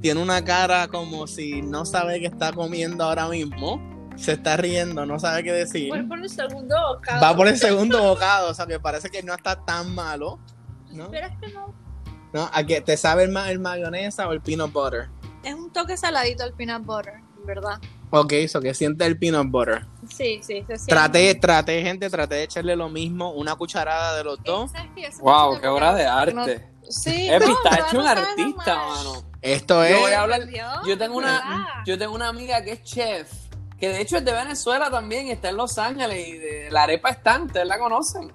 Tiene 0.00 0.22
una 0.22 0.44
cara 0.44 0.88
como 0.88 1.26
si 1.26 1.60
no 1.62 1.84
sabe 1.84 2.20
qué 2.20 2.26
está 2.26 2.52
comiendo 2.52 3.04
ahora 3.04 3.28
mismo. 3.28 3.80
Se 4.16 4.32
está 4.32 4.56
riendo, 4.56 5.06
no 5.06 5.18
sabe 5.18 5.44
qué 5.44 5.52
decir. 5.52 5.90
Voy 5.90 6.02
por 6.02 6.18
el 6.18 6.28
segundo 6.28 6.74
bocado. 6.94 7.20
Va 7.22 7.36
por 7.36 7.46
el 7.46 7.56
segundo 7.56 8.02
bocado, 8.02 8.50
o 8.50 8.54
sea 8.54 8.66
que 8.66 8.80
parece 8.80 9.10
que 9.10 9.22
no 9.22 9.32
está 9.34 9.64
tan 9.64 9.94
malo. 9.94 10.40
¿no? 10.92 11.10
Pero 11.10 11.26
es 11.28 11.32
que 11.40 11.52
no. 11.52 11.72
¿No? 12.32 12.50
¿A 12.52 12.64
qué 12.64 12.80
te 12.80 12.96
sabe 12.96 13.24
el, 13.24 13.30
ma- 13.30 13.50
el 13.50 13.58
mayonesa 13.60 14.26
o 14.28 14.32
el 14.32 14.40
peanut 14.40 14.72
butter? 14.72 15.08
Es 15.44 15.54
un 15.54 15.70
toque 15.72 15.96
saladito 15.96 16.44
el 16.44 16.52
peanut 16.52 16.84
butter, 16.84 17.14
en 17.38 17.46
verdad. 17.46 17.78
Ok, 18.10 18.32
eso 18.32 18.60
que 18.60 18.72
siente 18.74 19.04
el 19.06 19.18
peanut 19.18 19.48
butter. 19.50 19.84
Sí, 20.08 20.40
sí, 20.42 20.64
se 20.66 20.76
siente. 20.76 20.86
Traté, 20.86 21.34
traté, 21.34 21.82
gente, 21.82 22.08
traté 22.08 22.36
de 22.36 22.42
echarle 22.44 22.74
lo 22.76 22.88
mismo, 22.88 23.32
una 23.32 23.54
cucharada 23.56 24.16
de 24.16 24.24
los 24.24 24.42
dos. 24.42 24.70
Yo 24.96 25.08
Wow, 25.20 25.60
qué 25.60 25.68
obra 25.68 25.94
de 25.94 26.04
no- 26.04 26.10
arte. 26.12 26.68
Sí, 26.88 27.28
no, 27.28 27.34
está 27.34 27.70
pero 27.70 27.86
hecho 27.86 27.92
no 27.94 28.00
un 28.00 28.06
sabe 28.06 28.20
artista, 28.20 28.76
mano. 28.76 29.12
Esto 29.42 29.74
Yo 29.74 29.84
es. 29.96 30.00
voy 30.00 30.12
a 30.12 30.22
hablar. 30.22 30.40
Yo 30.86 30.96
tengo 30.96 31.16
una, 31.18 31.32
¿verdad? 31.32 31.64
yo 31.84 31.98
tengo 31.98 32.14
una 32.14 32.28
amiga 32.28 32.64
que 32.64 32.72
es 32.72 32.82
chef, 32.82 33.30
que 33.78 33.90
de 33.90 34.00
hecho 34.00 34.16
es 34.16 34.24
de 34.24 34.32
Venezuela 34.32 34.90
también, 34.90 35.26
y 35.26 35.32
está 35.32 35.50
en 35.50 35.58
Los 35.58 35.76
Ángeles 35.76 36.26
y 36.28 36.32
de 36.38 36.70
la 36.70 36.84
arepa 36.84 37.10
están, 37.10 37.42
ustedes 37.42 37.66
la 37.66 37.78
conocen. 37.78 38.32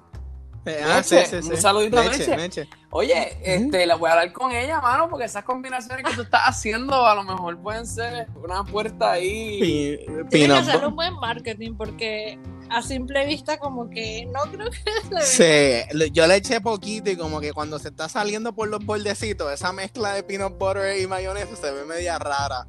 Eh, 0.66 0.82
ah, 0.84 0.98
Meche, 0.98 1.26
sí, 1.26 1.36
sí, 1.38 1.44
sí. 1.44 1.50
un 1.54 1.58
saludito 1.62 2.00
a 2.00 2.04
Meche, 2.04 2.18
Meche. 2.20 2.36
Meche. 2.38 2.70
Oye, 2.90 3.38
este, 3.44 3.86
la 3.86 3.96
voy 3.96 4.10
a 4.10 4.14
hablar 4.14 4.32
con 4.32 4.52
ella, 4.52 4.80
mano, 4.80 5.10
porque 5.10 5.26
esas 5.26 5.44
combinaciones 5.44 6.06
que 6.06 6.14
tú 6.16 6.22
estás 6.22 6.44
haciendo 6.46 7.06
a 7.06 7.16
lo 7.16 7.24
mejor 7.24 7.58
pueden 7.60 7.86
ser 7.88 8.28
una 8.42 8.64
puerta 8.64 9.12
ahí. 9.14 9.60
Pi- 9.60 10.06
Tiene 10.30 10.54
que 10.54 10.60
hacer 10.60 10.86
un 10.86 10.96
buen 10.96 11.14
marketing 11.16 11.76
porque 11.76 12.40
a 12.70 12.82
simple 12.82 13.26
vista 13.26 13.58
como 13.58 13.90
que 13.90 14.26
no 14.28 14.40
creo 14.52 14.70
que. 14.70 15.22
Sí, 15.22 16.10
yo 16.14 16.28
le 16.28 16.36
eché 16.38 16.62
poquito 16.62 17.10
y 17.10 17.18
como 17.18 17.42
que 17.42 17.52
cuando 17.52 17.78
se 17.80 17.90
está 17.90 18.08
saliendo 18.08 18.54
por 18.54 18.70
los 18.70 18.86
bordecitos, 18.86 19.52
esa 19.52 19.74
mezcla 19.74 20.14
de 20.14 20.24
peanut 20.24 20.58
butter 20.58 20.98
y 21.00 21.08
mayonesa 21.08 21.56
se 21.56 21.72
ve 21.72 21.84
media 21.86 22.20
rara. 22.20 22.68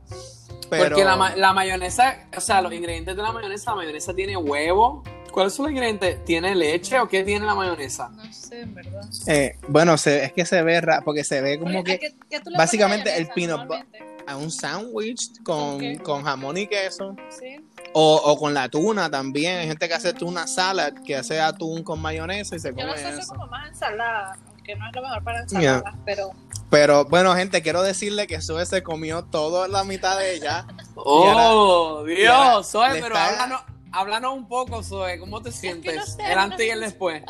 Pero 0.79 0.91
Porque 0.91 1.05
la, 1.05 1.17
ma- 1.17 1.37
la 1.37 1.53
mayonesa, 1.53 2.29
o 2.37 2.41
sea, 2.41 2.61
los 2.63 2.73
ingredientes 2.73 3.17
de 3.17 3.23
la 3.23 3.33
mayonesa, 3.33 3.71
la 3.71 3.77
mayonesa 3.77 4.15
tiene 4.15 4.37
huevo, 4.37 5.03
¿Cuáles 5.33 5.53
son 5.53 5.65
los 5.65 5.73
ingredientes? 5.73 6.25
¿Tiene 6.25 6.55
leche 6.55 7.01
o 7.01 7.09
qué 7.09 7.25
tiene 7.25 7.45
la 7.45 7.57
mayonesa? 7.57 8.09
No 8.11 8.33
sé, 8.33 8.61
en 8.61 8.73
verdad. 8.73 9.03
Eh, 9.27 9.57
bueno, 9.67 9.99
se, 9.99 10.27
es 10.27 10.33
que 10.33 10.47
se 10.47 10.63
ve 10.63 10.81
ra- 10.81 11.01
porque 11.05 11.25
se 11.25 11.41
ve 11.41 11.59
como 11.59 11.81
Oye, 11.81 11.83
que 11.83 11.93
¿a 11.95 11.99
qué- 11.99 12.15
qué 12.31 12.39
tú 12.41 12.51
le 12.51 12.57
básicamente 12.57 13.11
pones 13.11 13.37
el 13.37 13.49
normalmente? 13.49 13.99
a 14.29 14.37
un 14.37 14.53
sándwich 14.53 15.43
con, 15.43 15.97
con 15.97 16.23
jamón 16.23 16.57
y 16.57 16.69
queso 16.69 17.17
Sí. 17.31 17.57
o, 17.95 18.15
o 18.15 18.39
con 18.39 18.55
la 18.55 18.69
tuna 18.69 19.11
también. 19.11 19.59
Hay 19.59 19.67
gente 19.67 19.89
que 19.89 19.95
hace 19.95 20.13
tuna 20.15 20.47
salad, 20.47 20.93
que 21.05 21.17
hace 21.17 21.41
atún 21.41 21.83
con 21.83 22.01
mayonesa 22.01 22.55
y 22.55 22.61
se 22.61 22.69
Yo 22.69 22.75
come 22.77 22.87
lo 22.87 22.97
sé 22.97 23.09
eso. 23.09 23.33
como 23.35 23.49
más 23.49 23.71
ensalada, 23.71 24.39
aunque 24.64 24.77
no 24.77 24.88
es 24.88 24.94
lo 24.96 25.03
mejor 25.03 25.24
para 25.24 25.40
ensaladas, 25.40 25.94
pero 26.05 26.31
Pero 26.70 27.05
bueno, 27.05 27.35
gente, 27.35 27.62
quiero 27.62 27.83
decirle 27.83 28.27
que 28.27 28.40
Sue 28.40 28.64
se 28.66 28.83
comió 28.83 29.24
toda 29.24 29.68
la 29.68 29.85
mitad 29.85 30.18
de 30.18 30.35
ella. 30.35 30.66
¡Oh, 30.94 31.29
ahora 31.29 32.14
Dios! 32.14 32.70
Zoe, 32.70 32.88
pero 32.92 33.07
está- 33.09 33.29
háblanos, 33.29 33.61
háblanos 33.92 34.35
un 34.35 34.48
poco, 34.48 34.83
Zoe. 34.83 35.18
¿Cómo 35.18 35.42
te 35.42 35.53
sientes? 35.53 35.94
no 35.96 36.07
sé, 36.07 36.22
el 36.27 36.35
no 36.35 36.40
antes 36.40 36.66
y 36.66 36.70
el 36.70 36.81
después. 36.81 37.22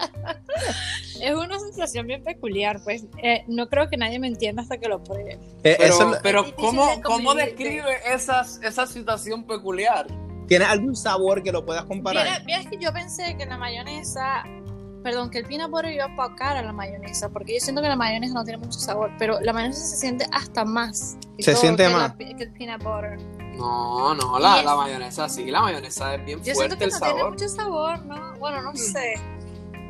es 1.21 1.35
una 1.35 1.59
sensación 1.59 2.07
bien 2.07 2.23
peculiar, 2.23 2.81
pues 2.85 3.05
eh, 3.23 3.45
no 3.49 3.69
creo 3.69 3.89
que 3.91 3.97
nadie 3.97 4.19
me 4.19 4.29
entienda 4.29 4.63
hasta 4.63 4.79
que 4.79 4.89
lo 4.89 5.03
pruebe. 5.03 5.39
Eh, 5.65 5.91
Pero, 6.23 6.55
¿cómo, 6.55 6.87
de 6.87 7.03
¿cómo 7.03 7.35
describe 7.35 7.99
esas, 8.07 8.61
esa 8.63 8.87
situación 8.87 9.45
peculiar? 9.45 10.07
¿Tiene 10.47 10.67
algún 10.67 10.95
sabor 10.95 11.43
que 11.43 11.51
lo 11.53 11.65
puedas 11.65 11.85
comparar? 11.85 12.25
Mira, 12.25 12.43
mira, 12.45 12.61
es 12.61 12.69
que 12.69 12.79
yo 12.79 12.93
pensé 12.93 13.37
que 13.37 13.47
la 13.47 13.57
mayonesa, 13.57 14.45
perdón, 15.05 15.31
que 15.31 15.39
el 15.39 15.45
peanut 15.47 15.71
butter 15.71 15.93
iba 15.93 16.05
a 16.07 16.13
opacar 16.15 16.57
a 16.57 16.63
la 16.63 16.73
mayonesa, 16.73 17.29
porque 17.29 17.55
yo 17.55 17.61
siento 17.61 17.81
que 17.83 17.89
la 17.89 17.95
mayonesa 17.95 18.35
no 18.35 18.43
tiene 18.43 18.59
mucho 18.59 18.79
sabor, 18.81 19.13
pero 19.19 19.39
la 19.41 19.53
mayonesa 19.53 19.85
se 19.87 19.97
siente 19.97 20.27
hasta 20.33 20.65
más. 20.65 21.17
Se 21.39 21.55
siente 21.55 21.85
que 21.85 21.91
la 21.91 21.97
más. 21.99 22.13
pi- 22.15 22.35
que 22.35 22.43
el 22.45 22.53
peanut 22.53 22.83
butter. 22.83 23.19
No, 23.57 24.15
no, 24.17 24.39
la, 24.41 24.63
la 24.65 24.75
mayonesa 24.75 25.29
sí, 25.29 25.49
la 25.51 25.61
mayonesa 25.61 26.17
es 26.17 26.25
bien 26.25 26.43
Yo 26.43 26.55
siento 26.57 26.77
que 26.77 26.85
el 26.85 26.91
no 26.91 26.99
tiene 26.99 27.15
sabor. 27.19 27.31
mucho 27.31 27.49
sabor, 27.49 28.05
¿no? 28.07 28.35
Bueno, 28.41 28.63
no 28.63 28.75
sé. 28.75 29.15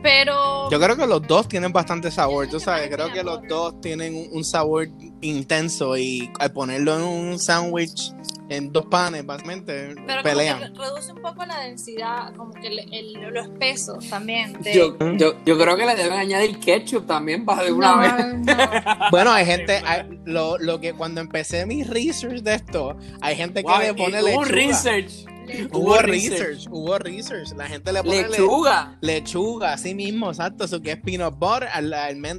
Pero 0.03 0.69
Yo 0.71 0.79
creo 0.79 0.97
que 0.97 1.07
los 1.07 1.23
dos 1.27 1.49
tienen 1.49 1.73
bastante 1.73 2.11
sabor, 2.11 2.47
tú 2.49 2.61
sabes. 2.61 2.91
Creo 2.95 3.11
que 3.11 3.23
los 3.23 3.41
dos 3.49 3.81
tienen 3.81 4.15
un, 4.15 4.29
un 4.33 4.45
sabor 4.45 4.89
intenso 5.23 5.97
y 5.97 6.31
al 6.41 6.53
ponerlo 6.53 6.97
en 6.97 7.03
un 7.05 7.39
sándwich 7.39 8.13
en 8.49 8.73
dos 8.73 8.87
panes, 8.87 9.25
básicamente, 9.25 9.95
Pero 10.07 10.23
pelean. 10.23 10.61
como 10.61 10.75
que 10.75 10.81
reduce 10.81 11.13
un 11.13 11.23
poco 11.23 11.47
la 11.47 11.61
densidad, 11.61 12.35
como 12.37 12.53
que 12.53 12.67
el, 12.67 12.79
el- 12.93 13.13
lo 13.33 13.41
espeso 13.41 13.99
también. 14.11 14.61
De... 14.63 14.75
Yo, 14.75 14.97
yo, 15.17 15.35
yo 15.45 15.59
creo 15.59 15.77
que 15.77 15.87
le 15.87 15.95
deben 15.95 16.19
añadir 16.19 16.59
ketchup 16.61 17.07
también 17.07 17.45
para 17.47 17.65
de 17.65 17.73
una 17.73 17.93
No, 17.97 17.99
vez. 18.01 18.57
no. 18.57 18.57
Bueno, 19.11 19.33
hay 19.33 19.47
gente, 19.47 19.81
hay- 19.87 20.21
lo, 20.25 20.59
lo 20.59 20.79
que 20.81 20.93
cuando 20.93 21.21
empecé 21.23 21.65
mi 21.67 21.85
research 21.85 22.43
de 22.43 22.55
esto, 22.55 22.97
hay 23.23 23.35
gente 23.37 23.63
que 23.63 23.71
Wow, 23.71 23.81
le 23.81 23.95
pone 23.95 24.19
hubo 24.21 24.27
lechuga. 24.27 24.41
un 24.43 24.49
research. 24.49 25.13
Hubo 25.73 25.79
Hubo 25.79 25.97
research, 25.99 26.67
hubo 26.71 26.99
research. 26.99 27.51
La 27.55 27.67
gente 27.67 27.93
le 27.93 28.03
pone 28.03 28.23
le- 28.23 28.29
Lechuga. 28.31 28.97
lechuga, 29.03 29.73
así 29.75 29.95
mismo, 29.95 30.31
exacto. 30.31 30.65
Eso 30.65 30.81
que 30.81 30.93
es 30.93 30.97
peanut 31.03 31.39
butter, 31.39 31.69
al- 31.73 31.93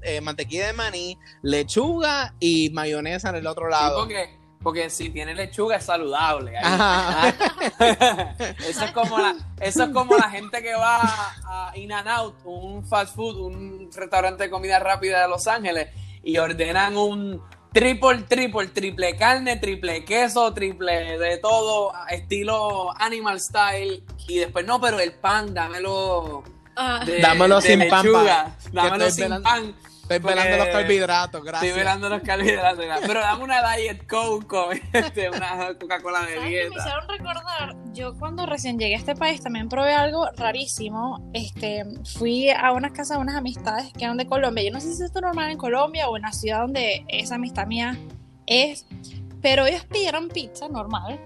eh, 0.04 0.22
mantequilla 0.22 0.68
de 0.68 0.74
maní, 0.74 1.18
lechuga 1.44 2.34
y 2.40 2.70
mayonesa 2.72 3.30
en 3.30 3.36
el 3.36 3.48
otro 3.48 3.66
Sí, 3.66 3.72
lado. 3.72 4.08
Porque, 4.66 4.90
si 4.90 5.12
tiene 5.12 5.36
lechuga 5.36 5.76
es 5.76 5.86
saludable. 5.86 6.58
ahí. 6.58 7.34
Eso, 8.68 8.86
es 8.86 8.92
como 8.92 9.20
la, 9.20 9.36
eso 9.62 9.84
es 9.84 9.90
como 9.92 10.18
la 10.18 10.30
gente 10.30 10.62
que 10.64 10.74
va 10.74 11.02
a, 11.02 11.70
a 11.72 11.78
In 11.78 11.94
and 11.94 12.08
Out, 12.08 12.36
un 12.46 12.84
fast 12.86 13.16
food, 13.16 13.38
un 13.38 13.90
restaurante 13.96 14.46
de 14.46 14.50
comida 14.50 14.80
rápida 14.80 15.22
de 15.22 15.28
Los 15.28 15.46
Ángeles, 15.48 15.90
y 16.24 16.38
ordenan 16.40 16.98
un 16.98 17.42
triple, 17.72 18.24
triple, 18.24 18.68
triple 18.68 19.16
carne, 19.16 19.58
triple 19.58 20.04
queso, 20.04 20.52
triple 20.54 21.20
de 21.20 21.38
todo, 21.38 21.94
estilo 22.10 22.92
animal 23.00 23.40
style. 23.40 24.04
Y 24.28 24.40
después, 24.40 24.66
no, 24.66 24.82
pero 24.82 25.00
el 25.00 25.14
pan, 25.14 25.54
dámelo. 25.54 26.44
Ah, 26.76 27.04
De, 27.06 27.20
Dámelo 27.22 27.62
de 27.62 27.68
sin 27.68 27.88
pan, 27.90 28.06
lechuga, 28.06 28.46
pa, 28.46 28.52
que 28.64 28.70
Dámelo 28.76 29.12
sin 29.12 29.24
velando- 29.26 29.44
pan. 29.44 29.76
Estoy 30.06 30.20
Porque- 30.20 30.36
velando 30.40 30.58
los 30.64 30.68
carbohidratos, 30.74 31.44
gracias. 31.44 31.64
Estoy 31.64 31.80
velando 31.84 32.10
los 32.10 32.22
carbohidratos. 32.22 32.86
Pero 33.08 33.20
dame 33.22 33.44
una 33.44 33.76
Diet 33.76 34.08
Coke 34.08 34.46
con 34.46 34.80
este, 34.94 35.30
una 35.32 35.76
Coca-Cola 35.80 36.20
de 36.20 36.26
¿Sabes 36.26 36.38
qué 36.38 36.42
me 36.44 36.50
dieta. 36.50 36.76
hicieron 36.80 37.08
recordar? 37.10 37.76
Yo 37.94 38.14
cuando 38.20 38.46
recién 38.46 38.78
llegué 38.78 38.94
a 38.94 38.98
este 39.00 39.16
país 39.16 39.42
también 39.42 39.68
probé 39.68 39.94
algo 39.96 40.28
rarísimo. 40.38 41.28
Este, 41.34 41.86
fui 42.20 42.52
a 42.52 42.72
una 42.72 42.94
casa 42.94 43.16
de 43.16 43.22
unas 43.22 43.36
amistades 43.36 43.92
que 43.98 44.04
eran 44.04 44.18
de 44.18 44.28
Colombia. 44.28 44.64
Yo 44.64 44.72
no 44.72 44.80
sé 44.80 44.94
si 44.94 45.04
esto 45.04 45.18
es 45.20 45.24
normal 45.24 45.50
en 45.50 45.58
Colombia 45.58 46.08
o 46.08 46.16
en 46.18 46.22
la 46.22 46.32
ciudad 46.34 46.60
donde 46.60 47.04
esa 47.08 47.36
amistad 47.36 47.66
mía 47.66 47.98
es, 48.46 48.86
pero 49.42 49.66
ellos 49.66 49.86
pidieron 49.86 50.28
pizza 50.30 50.68
normal, 50.68 51.20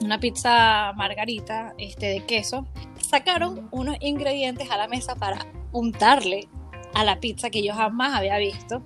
una 0.00 0.18
pizza 0.18 0.92
margarita 0.96 1.74
este, 1.78 2.06
de 2.06 2.24
queso. 2.26 2.66
Sacaron 3.08 3.68
unos 3.70 3.96
ingredientes 4.00 4.68
a 4.72 4.76
la 4.76 4.88
mesa 4.88 5.14
para 5.14 5.46
untarle 5.70 6.48
a 6.94 7.04
la 7.04 7.20
pizza 7.20 7.50
que 7.50 7.62
yo 7.62 7.74
jamás 7.74 8.14
había 8.14 8.38
visto. 8.38 8.82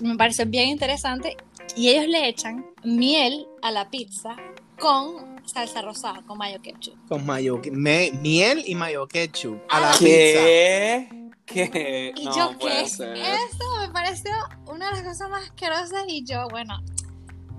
Me 0.00 0.16
pareció 0.16 0.46
bien 0.46 0.68
interesante. 0.68 1.36
Y 1.76 1.88
ellos 1.90 2.08
le 2.08 2.28
echan 2.28 2.66
miel 2.84 3.46
a 3.62 3.70
la 3.70 3.88
pizza 3.90 4.36
con 4.78 5.40
salsa 5.46 5.80
rosada, 5.82 6.22
con 6.26 6.38
mayo 6.38 6.60
ketchup. 6.60 6.96
Con 7.08 7.24
mayo, 7.24 7.60
me- 7.72 8.10
miel 8.20 8.62
y 8.66 8.74
mayo 8.74 9.06
ketchup 9.06 9.60
a 9.70 9.80
la 9.80 9.90
Ah, 9.90 9.92
pizza. 9.92 10.04
¿Qué? 10.04 11.08
¿Qué? 11.46 12.12
Y 12.16 12.24
no 12.24 12.36
yo, 12.36 12.58
¿qué 12.58 12.82
es 12.82 12.92
eso? 13.00 13.04
Me 13.80 13.88
pareció 13.92 14.32
una 14.66 14.86
de 14.90 14.92
las 14.92 15.02
cosas 15.02 15.30
más 15.30 15.42
asquerosas. 15.44 16.04
Y 16.08 16.24
yo, 16.24 16.46
bueno, 16.50 16.80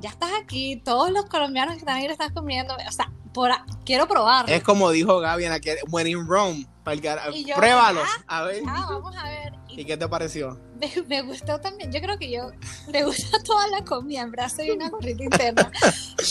ya 0.02 0.10
estás 0.10 0.32
aquí. 0.42 0.82
Todos 0.84 1.12
los 1.12 1.26
colombianos 1.26 1.76
que 1.76 1.80
están 1.80 1.98
ahí 1.98 2.06
lo 2.08 2.14
estás 2.14 2.32
comiendo. 2.32 2.76
O 2.88 2.92
sea, 2.92 3.12
por 3.34 3.52
a- 3.52 3.66
quiero 3.86 4.08
probarlo. 4.08 4.54
Es 4.54 4.64
como 4.64 4.92
dijo 4.92 5.20
Gaby 5.20 5.46
en 5.46 5.52
aquel 5.54 5.78
When 5.90 6.08
in 6.08 6.28
Rome. 6.28 6.66
Porque- 6.84 7.14
Y 7.34 7.46
yo, 7.46 7.56
Pruébalos, 7.56 8.08
a 8.28 8.44
ver. 8.44 8.62
Ah, 8.68 8.88
vamos 8.90 9.16
a 9.16 9.24
ver. 9.30 9.54
Y 9.76 9.82
¿Y 9.82 9.86
qué 9.86 9.98
te 9.98 10.08
pareció? 10.08 10.60
me, 10.80 10.92
me 11.08 11.22
gustó 11.24 11.60
también. 11.60 11.92
Yo 11.92 12.00
creo 12.02 12.18
que 12.18 12.30
yo 12.32 12.52
le 12.92 13.04
gusta 13.04 13.38
toda 13.46 13.68
la 13.68 13.84
comida. 13.84 14.22
En 14.22 14.32
verdad 14.32 14.50
soy 14.50 14.72
una 14.72 14.90
gordita 14.90 15.24
interna. 15.24 15.72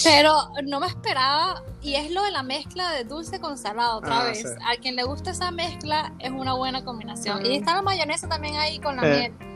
Pero 0.04 0.50
no 0.64 0.80
me 0.80 0.86
esperaba. 0.86 1.62
Y 1.82 1.94
es 1.94 2.10
lo 2.10 2.22
de 2.22 2.30
la 2.30 2.42
mezcla 2.42 2.90
de 2.92 3.04
dulce 3.04 3.40
con 3.40 3.58
salado 3.58 3.98
otra 3.98 4.20
Ah, 4.20 4.24
vez. 4.24 4.38
sí. 4.42 4.48
A 4.64 4.76
quien 4.80 4.96
le 4.96 5.04
gusta 5.04 5.30
esa 5.32 5.50
mezcla 5.50 6.12
es 6.20 6.30
una 6.30 6.54
buena 6.54 6.84
combinación. 6.84 7.44
Y 7.44 7.56
está 7.56 7.74
la 7.74 7.82
mayonesa 7.82 8.28
también 8.28 8.54
ahí 8.56 8.78
con 8.78 8.96
la 8.96 9.02
Eh. 9.02 9.18
miel. 9.38 9.51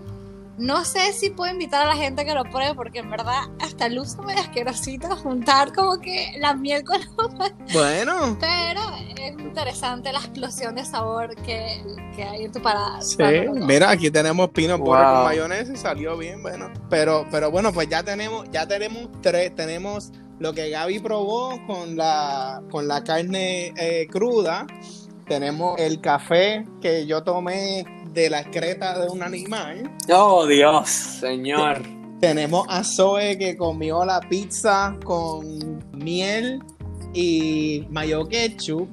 No 0.59 0.85
sé 0.87 1.13
si 1.13 1.31
puedo 1.31 1.53
invitar 1.53 1.83
a 1.83 1.87
la 1.91 1.97
gente 1.97 2.25
que 2.25 2.33
lo 2.33 2.45
pruebe 2.45 2.75
porque 2.75 3.01
en 3.01 3.11
verdad 3.11 3.43
hasta 3.61 3.89
luce 3.91 4.17
medio 4.23 4.41
asquerosito 4.41 5.15
juntar 5.17 5.73
como 5.75 6.01
que 6.01 6.35
la 6.39 6.55
miel 6.55 6.83
con 6.83 6.99
Bueno, 7.73 8.39
pero 8.41 8.81
es 9.19 9.33
interesante 9.39 10.13
la 10.13 10.21
explosión 10.21 10.75
de 10.77 10.85
sabor 10.85 11.35
que, 11.43 11.83
que 12.15 12.25
hay 12.25 12.45
en 12.45 12.53
tu 12.53 12.63
parada. 12.63 13.03
sí. 13.03 13.17
Mira, 13.53 13.91
aquí 13.91 14.11
tenemos 14.11 14.49
butter 14.49 14.77
Wow. 14.79 14.87
con 14.87 15.25
mayonesa 15.25 15.73
y 15.73 15.77
salió 15.77 16.17
bien, 16.17 16.41
bueno. 16.43 16.71
Pero, 16.89 17.27
pero 17.31 17.51
bueno, 17.51 17.73
pues 17.73 17.89
ya 17.89 18.03
tenemos, 18.03 18.47
ya 18.51 18.67
tenemos 18.67 19.09
tres, 19.21 19.55
tenemos 19.55 20.11
lo 20.39 20.53
que 20.55 20.71
Gaby 20.71 21.01
probó 21.01 21.59
con 21.67 21.97
la, 21.97 22.63
con 22.71 22.89
la 22.89 23.03
carne 23.05 23.73
eh, 23.77 24.07
cruda. 24.11 24.67
Tenemos 25.27 25.79
el 25.81 26.01
café 26.01 26.65
que 26.81 27.05
yo 27.07 27.23
tomé 27.25 27.85
de 28.17 28.31
la 28.31 28.41
excreta 28.41 28.99
de 28.99 29.09
un 29.11 29.23
animal. 29.23 29.91
Oh, 30.11 30.47
Dios, 30.47 30.89
señor. 30.89 31.83
Tenemos 32.19 32.67
a 32.71 32.83
Zoe 32.83 33.37
que 33.39 33.59
comió 33.59 34.05
la 34.07 34.21
pizza 34.21 34.97
con 35.05 35.79
miel 35.93 36.63
y 37.13 37.87
mayo 37.91 38.27
ketchup. 38.27 38.89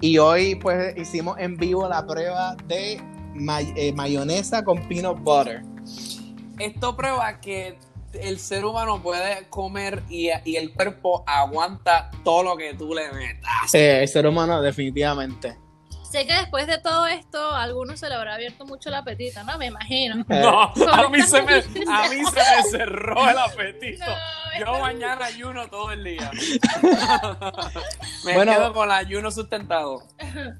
Y 0.00 0.18
hoy 0.18 0.56
pues 0.56 0.96
hicimos 0.96 1.38
en 1.38 1.56
vivo 1.56 1.88
la 1.88 2.04
prueba 2.04 2.56
de 2.66 3.00
may- 3.34 3.72
eh, 3.76 3.92
mayonesa 3.92 4.64
con 4.64 4.80
peanut 4.88 5.20
butter. 5.20 5.62
Esto 6.58 6.96
prueba 6.96 7.40
que 7.40 7.78
el 8.12 8.40
ser 8.40 8.64
humano 8.64 9.00
puede 9.00 9.46
comer 9.50 10.02
y, 10.08 10.30
y 10.44 10.56
el 10.56 10.72
cuerpo 10.72 11.22
aguanta 11.26 12.10
todo 12.24 12.42
lo 12.42 12.56
que 12.56 12.74
tú 12.74 12.92
le 12.92 13.12
metas. 13.12 13.72
Eh, 13.72 14.02
el 14.02 14.08
ser 14.08 14.26
humano 14.26 14.60
definitivamente. 14.60 15.56
Sé 16.10 16.26
que 16.26 16.32
después 16.32 16.66
de 16.66 16.78
todo 16.78 17.06
esto, 17.06 17.38
a 17.38 17.62
algunos 17.62 18.00
se 18.00 18.08
le 18.08 18.14
habrá 18.14 18.34
abierto 18.34 18.64
mucho 18.64 18.88
el 18.88 18.94
apetito, 18.94 19.42
¿no? 19.44 19.58
Me 19.58 19.66
imagino. 19.66 20.24
Eh, 20.30 20.40
No, 20.40 20.62
a 20.92 21.08
mí, 21.10 21.20
se 21.22 21.42
me, 21.42 21.54
a 21.56 22.08
mí 22.08 22.22
se 22.24 22.40
me 22.40 22.70
cerró 22.70 23.28
el 23.28 23.36
apetito. 23.38 24.06
No, 24.06 24.58
Yo 24.58 24.80
mañana 24.80 25.26
ayuno 25.26 25.68
todo 25.68 25.92
el 25.92 26.04
día. 26.04 26.30
Me 28.24 28.34
Bueno. 28.34 28.52
quedo 28.52 28.72
con 28.72 28.86
el 28.88 28.92
ayuno 28.92 29.30
sustentado. 29.30 30.02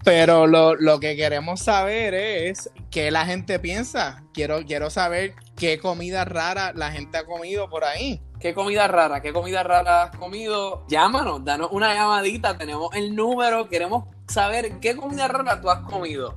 Pero 0.05 0.47
lo, 0.47 0.75
lo 0.75 1.01
que 1.01 1.17
queremos 1.17 1.61
saber 1.61 2.15
es 2.15 2.71
qué 2.91 3.11
la 3.11 3.25
gente 3.27 3.59
piensa. 3.59 4.23
Quiero, 4.35 4.65
quiero 4.65 4.91
saber 4.91 5.35
qué 5.57 5.79
comida 5.79 6.25
rara 6.25 6.73
la 6.75 6.91
gente 6.93 7.19
ha 7.19 7.25
comido 7.25 7.69
por 7.69 7.85
ahí. 7.85 8.21
¿Qué 8.41 8.55
comida 8.55 8.87
rara? 8.87 9.21
¿Qué 9.21 9.33
comida 9.33 9.63
rara 9.65 10.05
has 10.05 10.17
comido? 10.17 10.87
Llámanos, 10.89 11.45
danos 11.45 11.69
una 11.73 11.93
llamadita. 11.95 12.57
Tenemos 12.57 12.95
el 12.95 13.17
número. 13.17 13.69
Queremos 13.69 14.05
saber 14.29 14.79
qué 14.81 14.97
comida 14.97 15.29
rara 15.29 15.61
tú 15.61 15.71
has 15.71 15.81
comido. 15.81 16.35